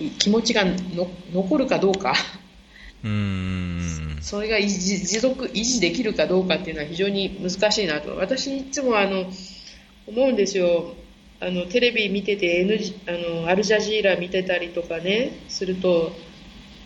[0.00, 2.14] うい気持ちがの残るかどうか
[3.04, 3.10] うん。
[3.10, 3.16] う
[3.96, 8.16] んそれが維持持続維持できるかどうかっていうのは非常に難しいなと。
[8.16, 9.24] 私いつもあの
[10.06, 10.94] 思うんですよ。
[11.40, 12.78] あのテレビ見てて、N、
[13.08, 16.12] あのアルジャジーラ見てたりとかねすると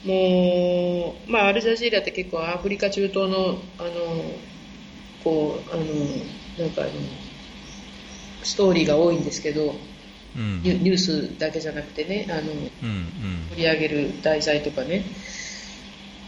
[0.04, 4.22] もう、まあ、アルジャジーラって結構アフリカ中東のあの
[5.24, 5.82] こうあの
[6.58, 6.90] なんかあの
[8.44, 9.74] ストーリーが多いんですけど
[10.36, 10.62] うん。
[10.62, 13.48] ニュニュースだけじゃなくてねあのうんうん。
[13.50, 15.04] 取り上げる題材とかね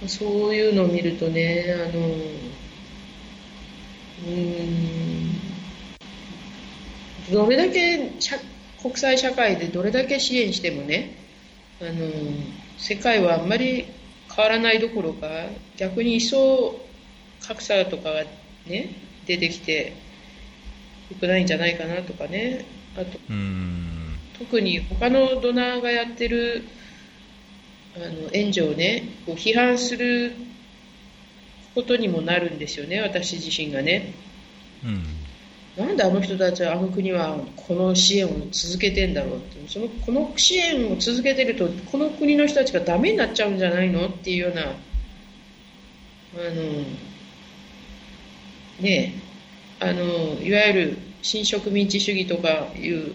[0.07, 2.07] そういうのを見るとねあの
[4.26, 5.36] うーん
[7.32, 8.36] どれだけ社
[8.82, 11.16] 国際社会でどれだけ支援してもね
[11.80, 11.90] あの
[12.78, 13.86] 世界はあんまり
[14.34, 15.26] 変わらないどころか
[15.76, 16.78] 逆に一層
[17.40, 18.24] 格差とかが
[18.66, 18.90] ね
[19.26, 19.94] 出てきて
[21.11, 22.64] 良くないんじゃないかなとかね。
[22.97, 24.16] あとうん。
[24.38, 26.64] 特に他のドナーがやってる
[27.97, 30.32] あの援助をねこう批判する
[31.74, 34.12] ことにもなるんですよね私自身がね。
[34.84, 35.05] うん。
[35.76, 39.57] なんであの人たちはあの国はこの支援を続けてんだろうって。
[39.68, 44.66] そのこの支援を続けてるとこの国の人たちがダメになっちゃうんじゃないのっていうようなあ
[46.36, 46.84] の
[48.80, 49.14] ね
[49.80, 53.14] あのいわゆる新植民地主義とかいう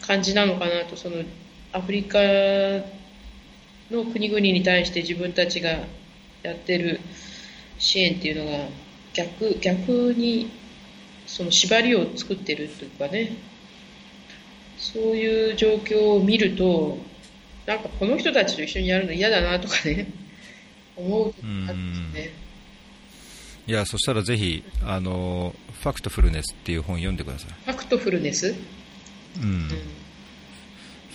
[0.00, 1.16] 感じなのかなとその
[1.72, 2.18] アフリカ
[3.92, 5.70] の国々に対して自分たちが
[6.42, 7.00] やってる
[7.78, 8.68] 支援っていうのが
[9.14, 10.50] 逆逆に
[11.26, 13.36] その縛りを作ってるというかね。
[14.78, 16.98] そういう状況を見ると
[17.66, 20.08] なんかこの人たちと一緒にやるの嫌だなとかね。
[20.96, 22.30] 思うんですね。
[23.66, 28.54] いやそしたらぜひあの「ファクトフルネス」っていう本読んでください、ファクトフルネス、
[29.40, 29.44] うん。
[29.44, 30.01] うん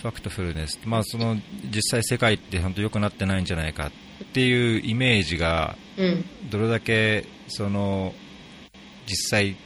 [0.02, 1.36] ファクトフルネス、まあ、その
[1.74, 6.24] 実際世界って本当良くなってないんじゃないかっていうイメージがうん。
[6.50, 8.14] どれだけその
[9.06, 9.56] 実際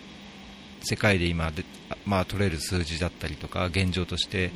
[0.82, 1.64] 世界で今で、
[2.06, 4.50] まあ、取れる数字だったりとか現状として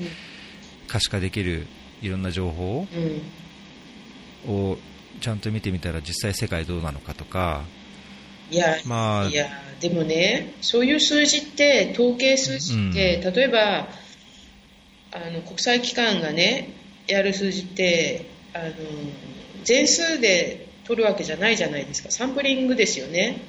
[0.89, 1.66] 可視化できる
[2.01, 2.87] いろんな情報
[4.47, 4.53] うん。
[4.53, 4.79] を
[5.20, 7.62] ちゃんと見てみたら実際世界どうなのかとか、
[8.51, 9.49] いや、まあいや
[9.81, 13.89] でもねそういう数字って統計数字って、例えば
[15.12, 16.70] あの国際機関がね
[17.07, 18.64] やる数字ってあの
[19.64, 23.40] 全数で取るわけじゃないじゃないですかサンプリングですよね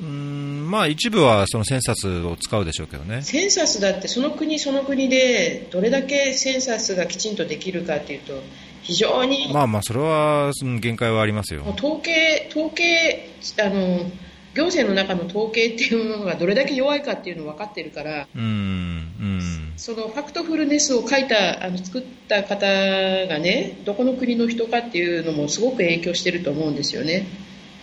[0.00, 3.22] うーんまあ、一部はそのセンサスを使うでしょうけどね。
[3.22, 8.40] センサスだってその国その国でどれだけセンサスがきちんとできるかっていうと
[8.82, 11.64] 非常に、まあまあ、それは、限界はありますよ。
[11.76, 14.10] 統計統計あの
[14.54, 18.44] 行政の中の統計っていうものがどれだけ弱いかっていうの分かってるからうん、う
[19.24, 19.72] ん。
[19.76, 27.26] そのファクトフルネスを書いたあの作った方がねどこの国の人かっていうのもすごく影響してると思うんですよね。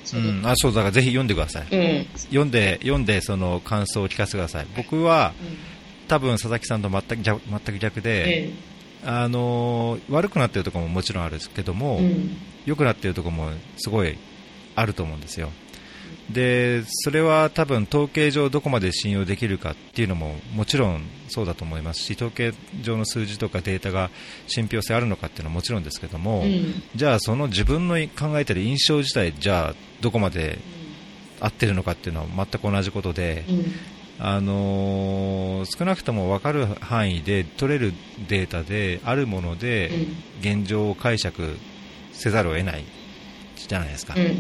[0.04, 2.06] そうのん、あそうだからぜひ読んでください、うん。
[2.30, 4.68] 読んで読んでその感想を聞かせてください。
[4.76, 5.34] 僕は
[6.08, 8.54] 多分佐々木さんと全く逆全く逆で、え
[9.06, 12.38] あのー悪くなってるところももちろんあるんですけども、えうん。
[12.66, 14.18] 良くなってるところもすごい
[14.76, 15.50] あると思うんですよ
[16.30, 24.10] でそれは多分統計上どこまで信用できるかっていうのももちろんそうだと思いますし統計上の数字とかデータが
[24.48, 26.84] 信憑性あるのかっていうのはもちろんですけども、うん。
[26.96, 30.60] じゃあその自分の考えてる印象自体じゃあどこまで
[31.40, 33.66] 合ってるのかっていうのは全く同じことで、うん。
[34.20, 37.94] あのー少なくとも分かる範囲で取れる
[38.28, 39.92] データであるもので
[40.40, 41.58] 現状を解釈
[42.14, 42.84] せざるを得ない
[43.56, 44.34] じゃないですか、うんうん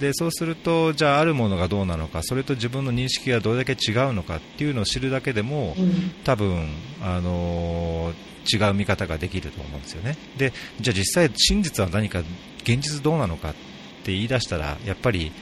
[0.00, 6.12] でそうするとじゃああるものがどうなのかそれと自分の認識がどれだけ違うのかっていうのを知るだけでもうん。
[6.24, 6.68] 多分、
[7.02, 10.16] あのー違う見方ができると思うんですよね。
[10.36, 12.20] でじゃあ実際真実は何か
[12.62, 13.52] 現実どうなのかっ
[14.04, 15.32] て言い出したらやっぱり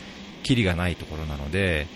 [0.43, 1.87] キリがないところなので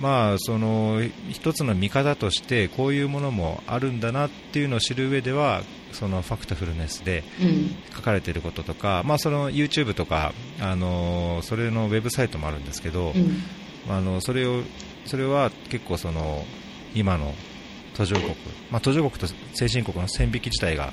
[0.00, 5.62] まあその一つの見方としてこういうものもあるんだなっていうのを知る上では
[5.98, 7.74] そのファクトフルネスでうん。
[7.94, 13.92] 書かれていることとか、まあ、その YouTube とか、あのそれのウェブサイトもあるんですけど、うん。
[13.92, 14.62] あのそれを
[15.06, 16.44] それは結構その
[16.94, 17.34] 今の
[17.94, 18.28] 途上国、
[18.70, 20.92] まあ、途上国と先進国の線引き自体が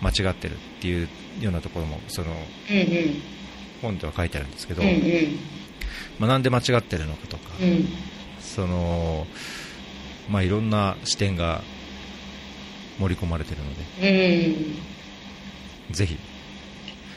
[0.00, 1.08] 間違ってるっていう
[1.40, 3.22] ようなところもそのうん。
[3.82, 5.38] 本では書いてあるんですけど、うんうん。
[6.20, 7.88] まあ、なんで間違ってるのかとか、うん。
[8.40, 9.26] その
[10.30, 11.62] まあ、いろんな視点が
[12.98, 14.46] 盛り込まれてるので、
[15.88, 16.16] うん、ぜひ、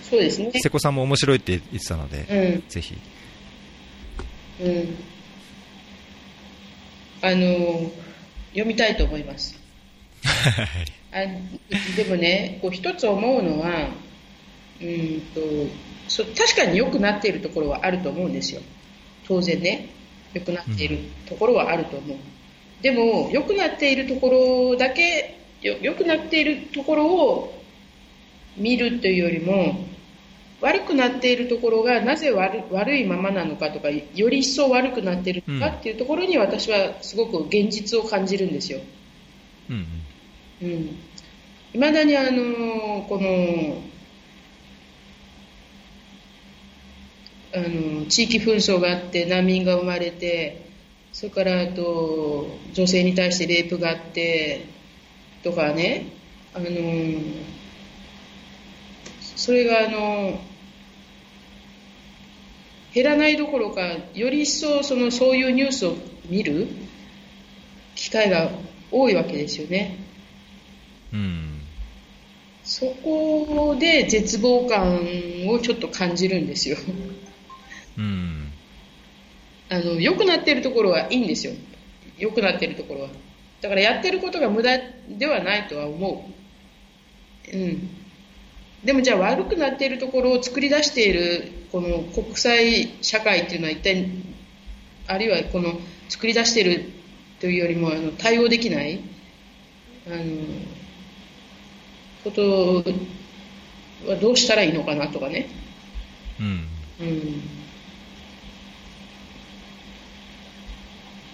[0.03, 0.51] そうですね。
[0.53, 2.97] 瀬古さんも面白いって言ってたので、うん、ぜひ。
[4.61, 4.95] うん。
[7.21, 7.91] あの、
[8.49, 9.59] 読みたいと思います。
[11.13, 11.17] あ
[11.95, 13.89] でもね、こう一つ思うのは、
[14.81, 15.41] うんと
[16.07, 18.61] そ確かに良くなっているところはあると思うんですよ。
[19.27, 19.89] 当然ね、
[20.33, 22.17] 良くなっているところはあると思う。
[22.81, 24.29] でも、良くなっているとこ
[24.71, 27.61] ろだけ、よ良くなっているところを
[28.57, 29.87] 見るというよりも、
[30.61, 38.79] 悪くなっているところがなぜ悪悪いままなのかとか、より一層悪くなっているのかっていうところに私はすごく現実を感じるんですよ。
[39.69, 39.87] うん
[40.61, 40.71] うん。
[40.71, 40.97] うん。
[41.73, 43.81] いまだにあの、この、
[47.53, 50.69] あの、地域紛争があって難民が生まれて、
[51.11, 54.65] それからあと、女性に対してレイプがあって、
[55.43, 56.05] とかね、
[56.53, 56.67] あの、
[59.35, 60.39] それがあの、
[62.93, 63.81] 減らないどころか、
[64.13, 65.95] より一層そのそういうニュースを
[66.29, 66.67] 見る
[67.95, 68.51] 機会が
[68.91, 69.97] 多いわけですよね。
[71.13, 71.61] うん。
[72.63, 74.99] そこで絶望感
[75.47, 76.77] をちょっと感じるんですよ。
[77.97, 78.51] うん。
[79.69, 81.53] あの、良くなってるところはいいんですよ。
[82.17, 83.09] 良くなってるところは。
[83.61, 86.25] だからやってることが無駄ではないとは思
[87.53, 87.57] う。
[87.57, 87.89] うん。
[88.83, 94.07] でもじゃあ悪くなっているところを作り出しているこの国際社会っていうのは一体
[95.07, 96.85] あるいはこの作り出している
[97.39, 98.99] というよりもあの対応できない？
[100.07, 100.15] あの
[102.23, 102.83] こと
[104.07, 105.47] はどうしたらいいのかなとかね。
[106.39, 106.67] うん。
[106.99, 107.41] うん。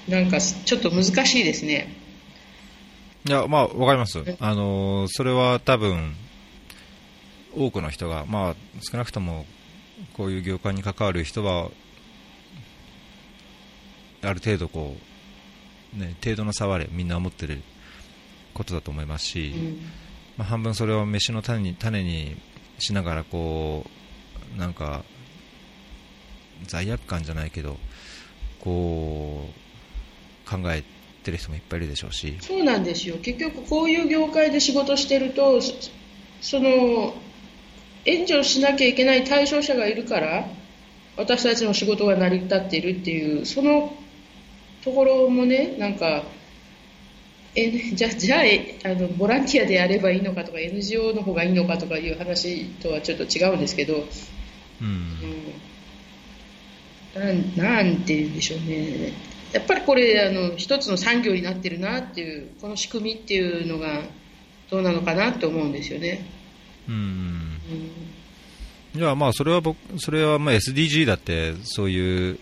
[0.09, 1.96] なんかちょっと難しいですね。
[3.27, 4.19] いや、まあ、わかります。
[4.39, 6.15] あのーそれは多分、
[7.55, 9.45] 多くの人が、まあ、少なくとも、
[10.13, 11.69] こういう業界に関わる人は、
[14.21, 14.95] ある程度こ
[15.95, 17.61] う、ね、程度の差はあれ、みんな思ってる
[18.53, 19.81] ことだと思いますし、うん。
[20.37, 22.37] まあ、半分それを飯の種に種に
[22.79, 23.85] しながらこ
[24.55, 25.03] うなんか
[26.67, 27.77] 罪悪感じゃないけど
[28.59, 29.49] こ
[30.45, 30.96] う考えて
[31.31, 33.17] る人もいっぱいいるでしょうし、そうなんですよ。
[33.17, 35.73] 結局こういう業界で仕事してると、そ
[36.41, 37.15] その、
[38.05, 40.47] 援助しなきゃいけない対象者がいるから、
[41.17, 43.93] 私たちの仕事が成り立っているっていう、その
[44.83, 46.23] ところもね、なんか、
[47.55, 54.05] えじゃじゃあえあのボランティアでやればいいのかとか NGO の方がいいのかとかいう話とはちょっと違うんですけど、
[54.79, 55.17] うん。
[57.15, 59.11] うん、なんなんて言うんでしょうね
[59.53, 64.01] やっぱりこれあの一つの産業になってるなっていうこの仕組みっていうのが
[64.69, 66.25] どうなのかなと思うんですよね、
[66.87, 66.95] うん。
[66.95, 67.57] うん
[68.95, 72.39] いやまあそれは僕それはまあ SDG だってそういう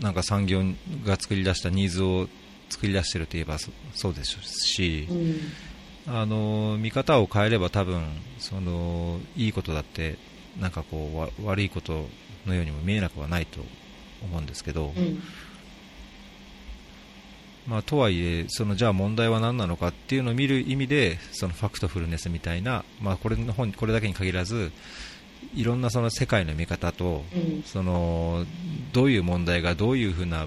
[0.00, 0.62] なんか産業
[1.04, 2.26] が作り出したニーズを
[2.70, 5.40] 作り出してるといえばそそうですし、うん。
[6.06, 8.02] あの見方を変えれば多分
[8.38, 10.16] そのいいことだって
[10.58, 12.06] なんかこうわ悪いこと
[12.46, 13.60] のようにも見えなくはないと
[14.24, 15.22] 思うんですけど、うん
[17.66, 24.72] まあ、とはいえそのじゃあ問題は何なのかっていうのを見る意味でそのファクトフルネスみたいな、まあ、これの本これだけに限らず
[25.54, 27.62] いろんなその世界の見方とうん。
[27.64, 28.44] その
[28.92, 30.46] どういう問題がどういうふうな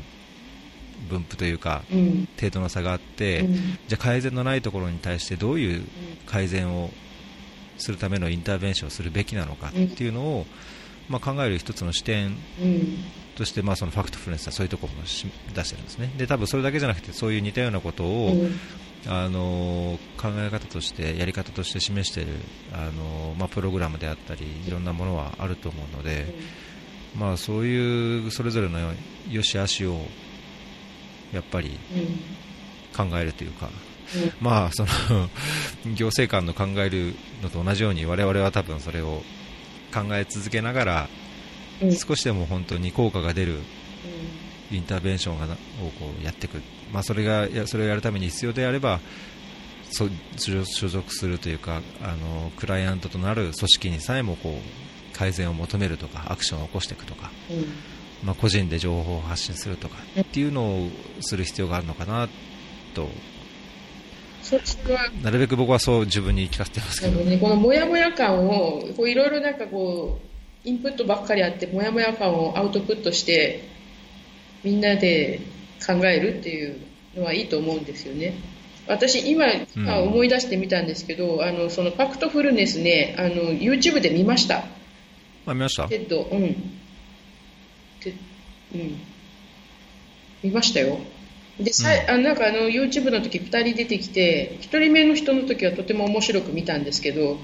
[1.10, 2.28] 分布というかうん。
[2.40, 3.54] 程度の差があって、うん。
[3.88, 5.84] じゃあ改善のないところに対してどういう
[6.26, 6.92] 改善を
[7.78, 10.46] するためのインターベンションをするべきなのかっていうのを、
[11.10, 12.98] まあ、考える一つの視点うん
[13.36, 16.12] として、まあ、そのファクトフルネスはそういうところもし出してるんですね。
[16.18, 18.60] で多分それだけじゃなくてそういう似たようなことを、うん。
[19.06, 22.36] あの考え方としてやり方として示している
[22.72, 26.34] あの、まあ、プログラムであったりいろんなものはあると思うので、
[27.14, 28.80] まあ、そういうそれぞれの
[29.30, 30.00] 良し悪しを
[31.34, 32.44] やっぱりうん。
[32.94, 33.70] 考えるというか、
[34.40, 34.90] まあ、その
[35.96, 39.24] 行政官の考えるのと同じように我々は多分それを
[39.94, 41.23] 考え続けながらうんうん
[41.92, 43.60] 少しでも本当に効果が出る
[44.72, 45.46] インターベンションをこ
[46.20, 46.62] うやっていく、
[46.92, 49.00] まあ、それがやそれをやるために必要であれば
[49.92, 50.08] そ
[50.38, 57.66] 所所属するというかあのクライアントとなる組織にさえもこう改善を求めるとかアクションを起こしていくとか、うん。
[58.24, 60.90] まあ、個人で情報を発信するとかっていうのを
[61.22, 62.28] する必要があるのかな
[62.94, 63.08] と。
[65.22, 67.24] なるべく僕はそう自分に言い聞かせてますけど。
[67.24, 70.33] ね、このモヤモヤ感をこういろいろなんかこう
[70.66, 73.68] インプットばっかりあってモヤモヤ感をアウトプットして
[74.64, 75.42] みんなで
[75.86, 76.80] 考えるっていう
[77.16, 78.34] のはいいと思うんですよね。
[78.88, 79.46] 私今、
[79.76, 84.66] 今思い出してみたんですけど、うん、あのその Factfulness ねあの YouTube で見ました。
[85.46, 85.88] あ見ました？
[85.88, 86.54] TED うん。
[88.02, 88.14] て
[88.74, 89.00] うん。
[90.44, 90.98] 見ましたよ。
[91.60, 97.38] で、さうん、あなんかあの YouTube の時2人出てきて1人目の人の時はとても面白く見たんですけど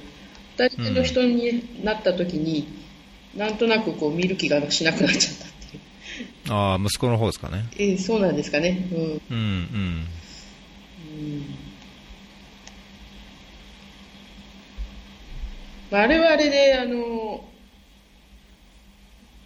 [0.57, 2.78] 2人目の人になった時に、うん、
[3.35, 5.81] なんとなくこう見る気がしなくなっちゃったっていう。
[6.53, 7.65] ああ息子の方ですかね。
[7.77, 8.87] えー、そうなんですかね。
[8.91, 8.99] うん。
[8.99, 10.07] うん、
[15.91, 15.97] うん。
[15.97, 17.43] あれはあれであの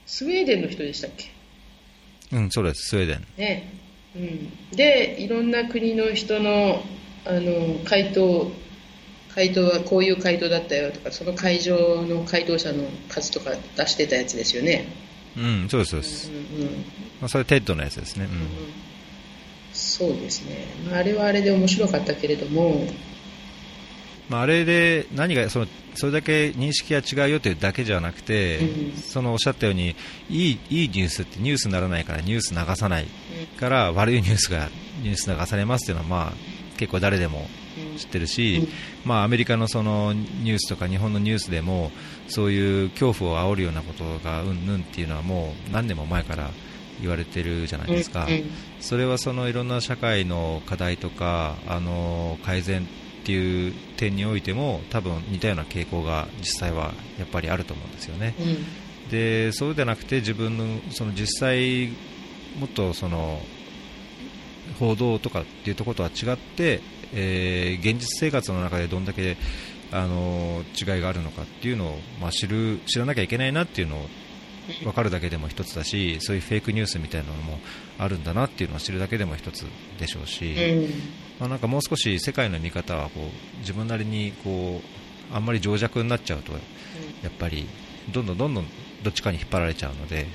[0.05, 1.31] スウェーデンの人でしたっけ？
[2.34, 3.25] うんそうですスウェーデン。
[3.38, 3.73] ね。
[4.15, 6.84] うん、でいろんな国の人の
[7.25, 8.51] あの回答
[9.36, 14.88] 回答はこういう回答だったよとかその会場の回答者の数とか出してたやつですよね。
[15.36, 16.67] うんそうですそうです、うんうん、
[17.21, 18.47] まあ、それ TED のやつですね、うん、うん、
[19.73, 22.86] そうですね、まあ、あれはあれで面白かったけれども。
[24.29, 29.95] まあ、あれで何がそのそれだけ認識が違うよというだけじゃなくて、うん、そのおっしゃったように
[30.29, 33.05] いいいいニュースってニュースにならないからニュース流さない
[33.59, 34.69] から、うん、悪いニュースが
[35.01, 36.34] ニュース流されますというのは、まあ、
[36.77, 37.47] 結構誰でも
[37.97, 38.69] 知ってるし、うん、
[39.05, 41.91] まあ、アメリカのそのニュースとか日本のニュースでも
[42.28, 46.51] そういう恐怖を煽るようなことがうんぬんっていうのはもう何年も前から
[47.01, 48.28] 言われてるじゃないですか、
[48.80, 52.84] それはそのいろんな社会の課題とかあの改善
[53.24, 58.36] っていう点においても多分似たような傾向が実際はやっぱりあると思うんですよね。
[58.39, 61.88] うん、でそうでなくて自分のその実際
[62.59, 63.41] もっとその
[64.80, 66.82] 報道とかっていうところとは違って、
[67.16, 69.38] えー、現実生活の中でどんだけ
[69.91, 74.07] あの違いがあるのかっていうのを、まあ、知る知らなきゃいけないなっていうのを
[74.84, 77.59] 分かるだけでも一つだしそういうフェイクニュースみたいなのも
[77.99, 79.66] あるんだなっていうのを知るだけでも一つ
[79.99, 80.55] でしょうし、
[81.39, 84.82] まあ、なんかもう少し世界の見方はこう自分なりにこ
[85.32, 86.59] うあんまり情弱になっちゃうとや
[87.30, 87.68] っぱり
[88.11, 88.66] どんどんどんどん
[89.03, 90.28] どっちかに引っ張られちゃうので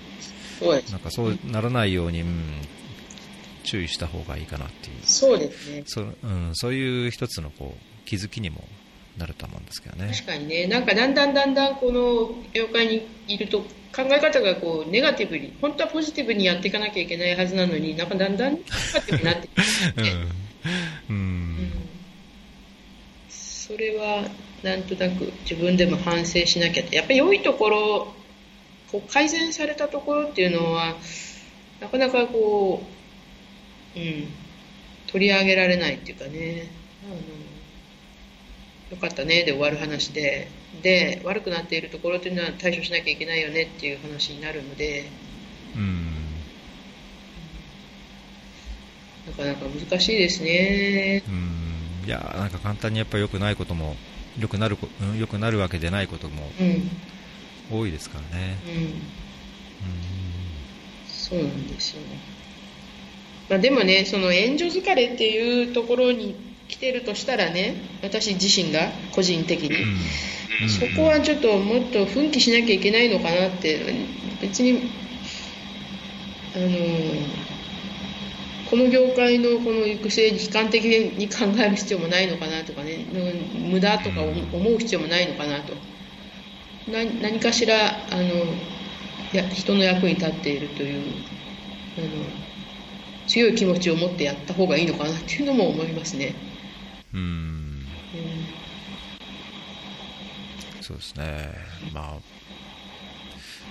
[0.90, 2.44] なんかそうならないように、うん、
[3.68, 4.96] 注意した方がいいかなっていう。
[5.02, 5.82] そうですね。
[5.86, 8.64] そ,、うん、そういう一つのこう気づきにも
[9.18, 10.10] なると思うんですけどね。
[10.10, 10.66] 確かにね。
[10.66, 13.60] なんかだんだんだんだんこの業界にいると
[13.94, 18.60] 考え方がこうネガティブに本当はポジティブにやっていかなきゃいけないはずなのになんかだんだんネ
[18.94, 19.60] ガティブになってきて、
[21.10, 21.72] うん、うん、
[23.28, 24.30] それは
[24.62, 28.14] なんとなく自分でも反省しなきゃやっぱり良いところ
[28.90, 30.96] こう改善されたところっていうのは
[31.80, 32.97] なかなかこう、
[33.98, 34.28] うん、
[35.08, 36.68] 取り上げられないっていうかね。
[37.04, 37.16] あの
[38.90, 39.42] よかったね。
[39.44, 40.48] で終わる話で。
[40.82, 45.06] で悪くなっているところというのは対処しなきゃいけないよねっていう話になるので、
[45.74, 46.06] うん、
[49.26, 51.22] なかなか難しいですね。
[51.26, 52.06] うん。
[52.06, 53.96] いやなんか簡単にやっぱり良くないことも
[54.38, 54.78] 良くなる
[55.18, 56.50] 良くなるわけでないことも
[57.70, 58.56] 多いですからね。
[58.66, 58.92] うん、うん、
[61.06, 62.37] そうなんですよね。
[63.48, 66.34] まあ、でもね、その援助疲れっていうところに
[66.68, 69.76] 来てるとしたらね私自身が個人的に、
[70.62, 73.78] うん、そこはちょっともっと奮起しなきゃいけないのかなって。
[74.40, 74.90] 別に
[76.54, 76.68] あの
[78.70, 83.06] この業界のこの行く末に悲観的に考える必要もないのかなとかね。
[83.70, 85.72] 無駄とか思う必要もないのかなと。
[86.86, 88.22] 何かしらあの
[89.32, 91.02] や人の役に立っているという
[91.98, 92.06] あの
[93.28, 96.34] 強い気持ちを持ってやった方がいいのかなっていうのも思いますね。
[97.14, 97.86] うん、
[100.80, 101.50] そうですね、
[101.92, 102.20] まあ、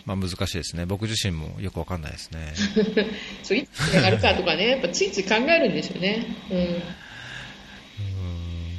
[0.06, 2.54] まあ難しいですね、僕自身もよくわかんないですね。
[3.44, 6.26] そういつがあるかとかね、やっぱついつい考えるんですよね。
[6.50, 6.58] うん。
[6.60, 8.78] うん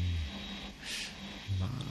[1.58, 1.88] まあ、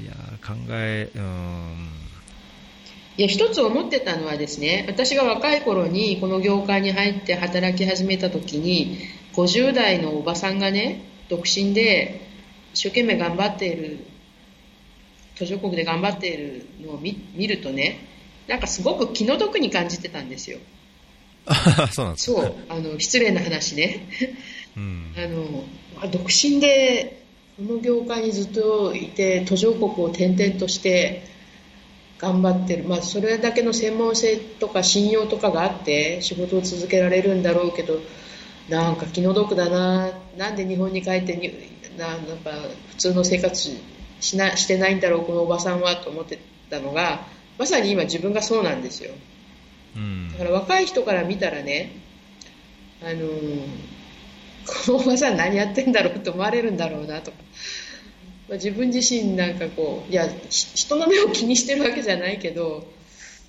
[0.00, 2.03] いや考え、うん。
[3.16, 8.98] いや一つ思ってたのはですね私が若い頃にこの業界に入って働き始めた時に
[9.34, 12.26] 50代のおばさんがね独身で
[12.72, 13.98] 一生懸命頑張っている
[15.36, 17.98] 途上国で頑張っているのを見るとね
[18.48, 20.58] なんかすごく気の毒に感じてたんですよ。
[21.92, 24.06] そうなんです、ね、そうあの失礼な話ね、
[24.76, 25.64] うん、 あの
[26.10, 27.22] 独身で
[27.56, 31.33] この業界にずっといて途上国を転々として
[32.18, 37.98] 頑張ってる、まあ、それだけの専門性とか信用とかがあって仕事を続けられるんだろうけど
[38.68, 40.10] なんか気の毒だな。
[40.38, 41.52] なんで日本に帰ってに
[41.98, 42.50] ななんか
[42.88, 43.70] 普通の生活
[44.20, 46.38] しなしてないんだろうこのおばさんはと思って
[46.70, 47.26] たのが
[47.58, 49.12] まさに今自分がそうなんですよ。
[49.96, 50.32] うん。
[50.32, 51.92] だから若い人から見たらね、
[53.02, 53.94] あのー
[54.66, 57.36] このおばさん何やってんだろうと思われるんだろうなとか、
[58.48, 62.86] まあ、自分自身なんかこういやひ人の目を気にしてるわけじゃないけど、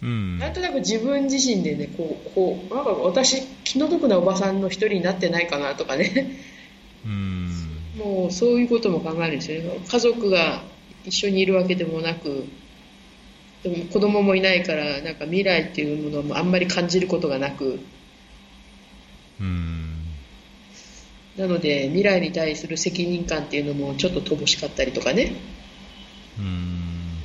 [0.01, 0.39] うん。
[0.39, 6.39] なんとなく自分自身でねこうこうなんか私気の毒なおばさんの一人になってないかなとかね。
[7.05, 7.51] うん。
[7.97, 10.63] もうそういうことも考えるんですよね家族が
[11.05, 12.45] 一緒にいるわけでもなく
[13.63, 17.79] でも子供もいないからなんか未来っていうものもあんまり感じることがなく。
[19.39, 19.74] うん
[21.37, 25.33] なので未来に対する責任感っていうのもちょっと乏しかったりとかね。
[26.39, 27.17] うん。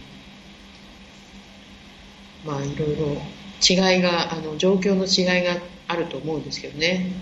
[2.44, 3.22] まあいろいろ
[3.68, 7.12] 違いがあの状況の違いがあると思うんですけどね。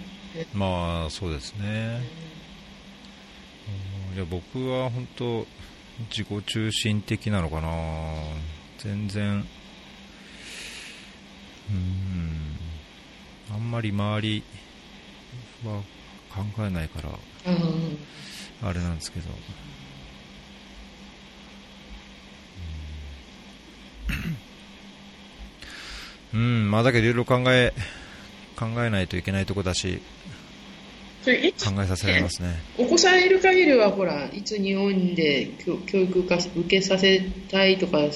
[0.55, 2.01] まあそうですね。
[4.11, 4.17] うん。
[4.17, 5.47] いや僕は本当
[6.11, 7.69] 自己中心的なのかな。
[8.79, 9.45] 全然
[11.71, 12.57] うん。
[13.51, 14.43] あんまり周り
[15.65, 15.83] は
[16.45, 17.11] 考えないから
[17.47, 17.99] うん
[18.63, 19.31] あれなんですけど。
[26.35, 27.73] うん、うんまあだけどいろいろ考え
[28.57, 30.01] 考えないといけないとこだし
[31.25, 31.31] 考
[31.83, 32.57] えさせられますね。
[32.79, 37.21] お子さんいる限りはほらいつ日本で教教育化受けさせ
[37.51, 38.11] たいとかい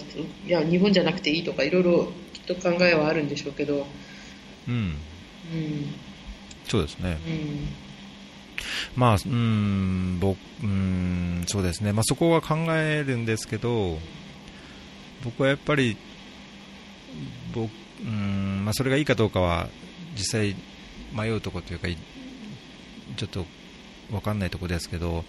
[0.47, 3.87] や日本じゃなくていいとかいろいろきっと考えはあるんでしょうけど、
[4.67, 4.75] うん。
[4.75, 5.95] うん。
[6.65, 7.19] そうですね。
[7.27, 7.82] うん
[8.97, 11.93] まあうん僕うんそうですね。
[11.93, 13.99] まあそこは考えるんですけど
[15.25, 15.97] 僕はやっぱり
[17.55, 17.71] 僕
[18.05, 19.69] うんまあそれがいいかどうかは
[20.17, 20.57] 実際
[21.13, 21.97] 迷うところというかい
[23.17, 23.45] ちょっと
[24.11, 25.25] 分かんないところですけど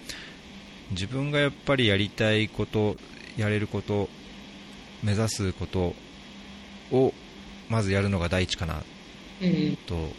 [0.91, 2.97] 自分がやっぱりやりたいこと
[3.37, 4.09] やれること
[5.03, 5.93] 目指すこと
[6.91, 7.13] を
[7.69, 8.83] まずやるのが第一かな
[9.41, 9.75] うん。
[9.87, 10.09] と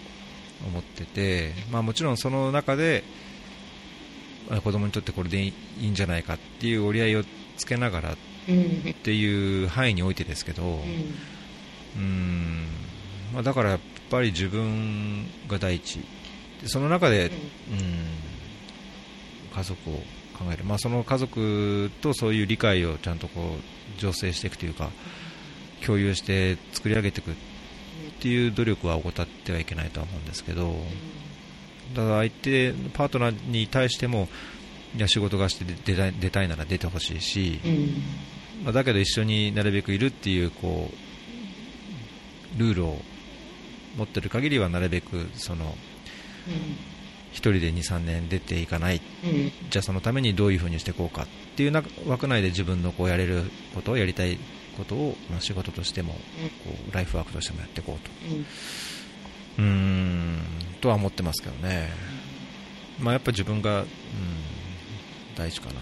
[0.66, 3.05] 思ってて、まあ、もちろんその中で
[4.51, 7.24] あ子供にとってこれでいいんじゃないかっていう折り合いを
[7.57, 8.16] つけながらっ
[8.49, 10.70] うんていう範囲においてですけど、うん。
[11.97, 12.66] うん。
[13.32, 13.81] まあ、だからやっ
[14.11, 16.01] ぱり自分が第一。
[16.61, 17.32] でその中で、うん、
[19.57, 19.95] 家族を
[20.39, 23.57] 考える、まあ、その家族とそういう理解をちゃんとこ
[23.99, 24.91] う醸成していくというか
[25.85, 27.35] 共有して作り上げていく
[28.24, 30.74] っていう努力は怠ってはいけないとは思うんですけど
[31.94, 34.28] だから相手パートナーに対しても
[34.96, 38.64] いや仕事がして出たい出たいなら出てほしいし、うん。
[38.64, 40.88] まあ、だけど一緒になるべくいるっていうこ
[42.56, 42.96] うルールを
[43.98, 45.74] 持ってる限りはなるべくその
[47.32, 49.02] 一人で2、3年出ていかない。
[49.24, 49.52] うん。
[49.68, 51.26] じゃあそのためにどういうふうにしていこうかっ
[51.56, 53.42] ていうな枠内で自分のこうやれる
[53.74, 54.38] ことをやりたい
[54.74, 56.18] ことを、まあ、仕事としてもこ
[56.90, 58.10] うライフワークとしてもやっていこうと。
[59.59, 59.66] うん。
[59.66, 60.38] うーん。
[60.80, 61.88] とは思ってますけどね、
[63.01, 63.88] まあ、やっぱ自分が、うん、
[65.34, 65.74] 大事かな、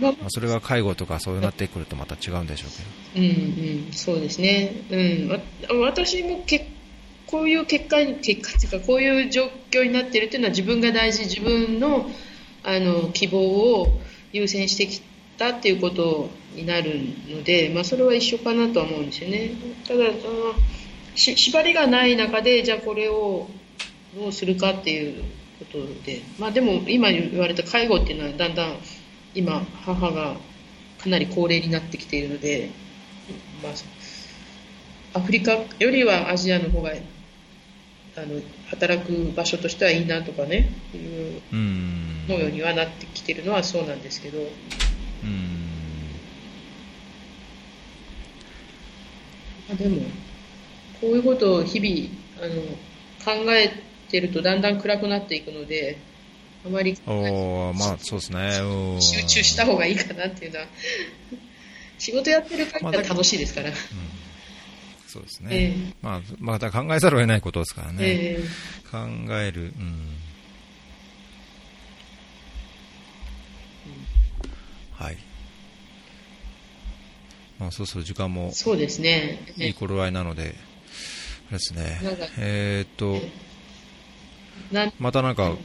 [0.00, 3.26] まあまあ、それが介護とかそういうなってくるとまた違うんでしょうけど。
[3.26, 5.38] うんうん、そうですね、うん、わ
[5.86, 6.68] 私もけ
[7.26, 12.10] こういう結果に結果っていうかこういう状況になっているっていうのは自分が大事自分の
[12.64, 14.00] あの希望を
[14.32, 15.00] 優先してき
[15.38, 19.52] たっていうことになるので、まあ、それは一緒かなとは思うんですよね。
[19.86, 20.54] ただその
[21.14, 23.48] し縛りがない中でじゃあこれを
[24.14, 25.24] どうするかっていう
[25.58, 28.76] ことで、まあ、でも今言われた介護っていうのはだんだん
[29.34, 30.36] 今母が
[30.98, 32.70] かなり高齢になってきているので、
[33.62, 36.92] まあ、アフリカよりはアジアの方が
[38.16, 41.98] あの働く場所としてはいいなとかねいううーん。
[42.28, 45.77] 思うようにはなってきてるのはそうなんですけど、うーん
[49.70, 50.02] あ、でも
[51.00, 52.62] こういうことを日々あの
[53.44, 53.70] 考え
[54.10, 55.98] てるとだんだん暗くなっていくので
[56.66, 58.60] あまりおーまあそうですね。
[58.62, 59.02] うん。
[59.02, 60.66] 集中した方がいいかなっていうのは
[61.98, 63.72] 仕事やってる限りは楽しいですから、
[65.06, 65.68] そうですええ。
[65.68, 68.40] ね、まあ、また考えざるを得ないことですからね、え
[68.90, 68.98] 考
[69.30, 70.16] える、うん、
[74.92, 75.16] はい、
[77.58, 80.54] まあ、そうそう時間もーそうですね、いい頃合いなので、
[81.48, 82.00] あれですね。
[82.38, 83.20] えーっと、
[84.98, 85.56] またなんか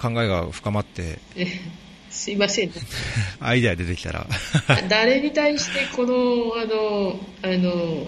[0.00, 1.46] 考えが深まって、え
[2.10, 2.70] すいません。
[3.40, 4.26] アイデア出てきたら、
[4.88, 8.06] 誰に対してこのあのあの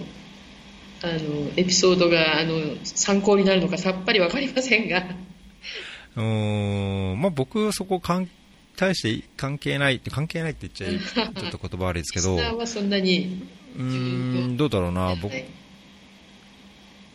[1.01, 5.05] あのエピソードがあの参考になるのかさっぱりわかりませんが。
[6.15, 8.29] うーん、まあ僕そこ関
[8.75, 10.99] 対して関係ないって、関係ないって言っちゃい、
[11.33, 13.47] ちょっと言葉悪いですけど、リスナーはそんなに
[13.77, 15.45] うーん、どうだろうな、僕、はい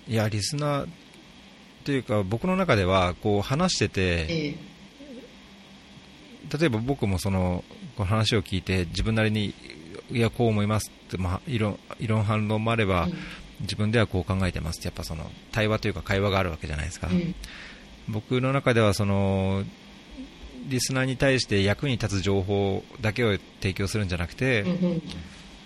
[0.09, 0.89] いや、リスナー
[1.85, 4.55] というか、僕の中では、こう、話してて、ええ。
[6.59, 7.62] 例えば僕もその、
[7.97, 9.55] この話を聞いて、自分なりに、
[10.11, 13.15] いや、こう思いますって、まあ、異論、異論反論もあれば、うん。
[13.61, 17.07] 自分ではこう考えてますって、やっぱその、対話というか会話があるわけじゃないですか。
[17.07, 17.35] うん。
[18.09, 19.65] 僕の中ではその
[20.69, 25.03] リスナーに対して役に立つ情報だけを提供するんじゃなくて、うんうん。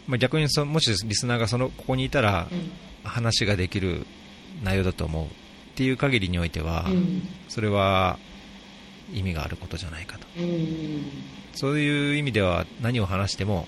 [0.07, 2.71] まあ、逆にそもしリスナーがそのここにいたらうん。
[3.05, 4.07] 話ができる
[4.63, 5.29] 内容だと思うっ
[5.75, 7.29] ていう限りにおいては、うん。
[7.49, 8.19] それは
[9.13, 10.27] 意味があることじゃないかと。
[10.39, 10.45] うん。
[10.45, 13.67] うんそういう意味では何を話しても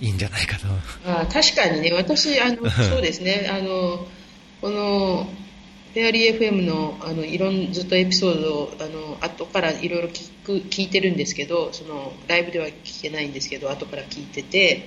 [0.00, 0.66] いいんじゃないかと。
[1.06, 4.06] あ確かにね、私、あの そうですね、あの
[4.60, 5.30] この
[5.92, 14.84] フェアリー FM のあのいろんずっとエピソードをあの後からいろいろ聞く聞いてるんですけど、そのライブでは聞けないんですけど、後から聞いてて、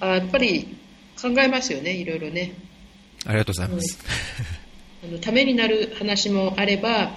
[0.00, 0.76] あやっぱり
[1.20, 2.54] 考えますよね、いろいろね。
[3.24, 3.98] ありがとうございます、
[5.04, 7.12] あのためになる話もあれば、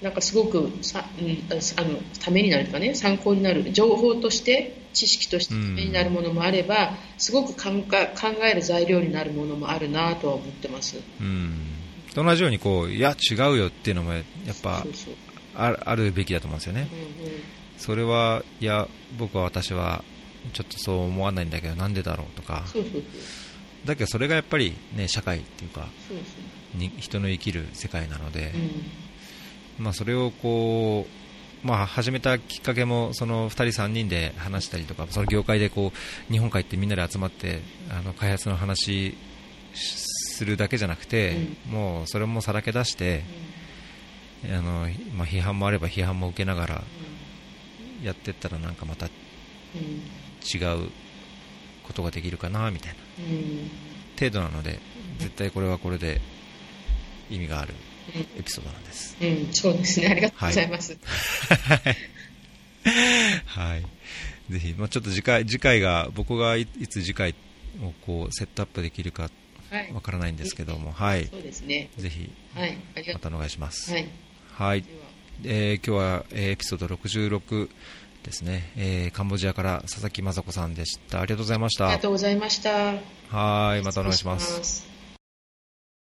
[0.00, 10.96] なんかすごくさ、うん、ああのためになるとかね、参考になる情報として、知識としてためになるものもあれば、すごく考え考える材料になるものもあるなとは思ってます。
[11.20, 11.73] うん、
[12.14, 14.24] と同じようにこういや違うよっていうのもやっ
[14.62, 14.84] ぱ
[15.54, 16.88] あるべきだと思うんですよね。
[17.76, 18.88] それはいや
[19.18, 20.04] 僕は私は
[20.52, 22.64] ちょっとそう思わないんだけどなんでだろうとか。
[23.84, 25.88] だけどそれがやっぱりね社会っていうか
[26.74, 28.52] に人の生きる世界なので、
[29.78, 31.06] まあ、それをこ
[31.62, 37.60] う、まあ、始めたきっかけもその2人、3人で話したりとかその業界でこう日本海ってみんなで集まって
[37.90, 39.14] あの開発の話
[40.34, 41.36] するだけじゃなくて、
[41.70, 43.22] もうそれもさらけ出して
[44.52, 46.82] あの、まあ、批判もあれば批判も受けながら
[48.02, 49.12] やっていったらなんかまたうん。
[50.44, 50.90] 違う
[51.84, 52.98] ことができるかなみたいな。
[53.24, 53.70] うん。
[54.18, 54.78] 程度なので
[55.18, 56.20] 絶対これはこれで
[57.30, 57.74] 意味がある
[58.38, 59.16] エピソードなんです。
[59.20, 60.96] うんうんそうですね、ありがとうございます。
[63.46, 63.84] はい。
[64.50, 67.34] ぜひ、まあ、ちょっと次回、次回が、僕がいいつ次回
[67.82, 69.32] をこう、セットアップできるかはい
[69.94, 71.26] わからないんですけども、はい。
[71.26, 71.90] そうですね。
[71.96, 72.78] ぜひ、はい、
[73.12, 73.92] またお願いします。
[73.92, 73.94] う。
[73.94, 74.08] はい。
[74.52, 74.84] はい。
[75.44, 77.68] えー今日は、えーエピソード66
[78.22, 81.20] ですね、えーカンボジアから佐々木雅子さんでした。
[81.20, 81.86] ありがとうございました。
[81.86, 82.70] ありがとうございました。
[83.36, 83.82] はい。
[83.82, 84.93] またお願いします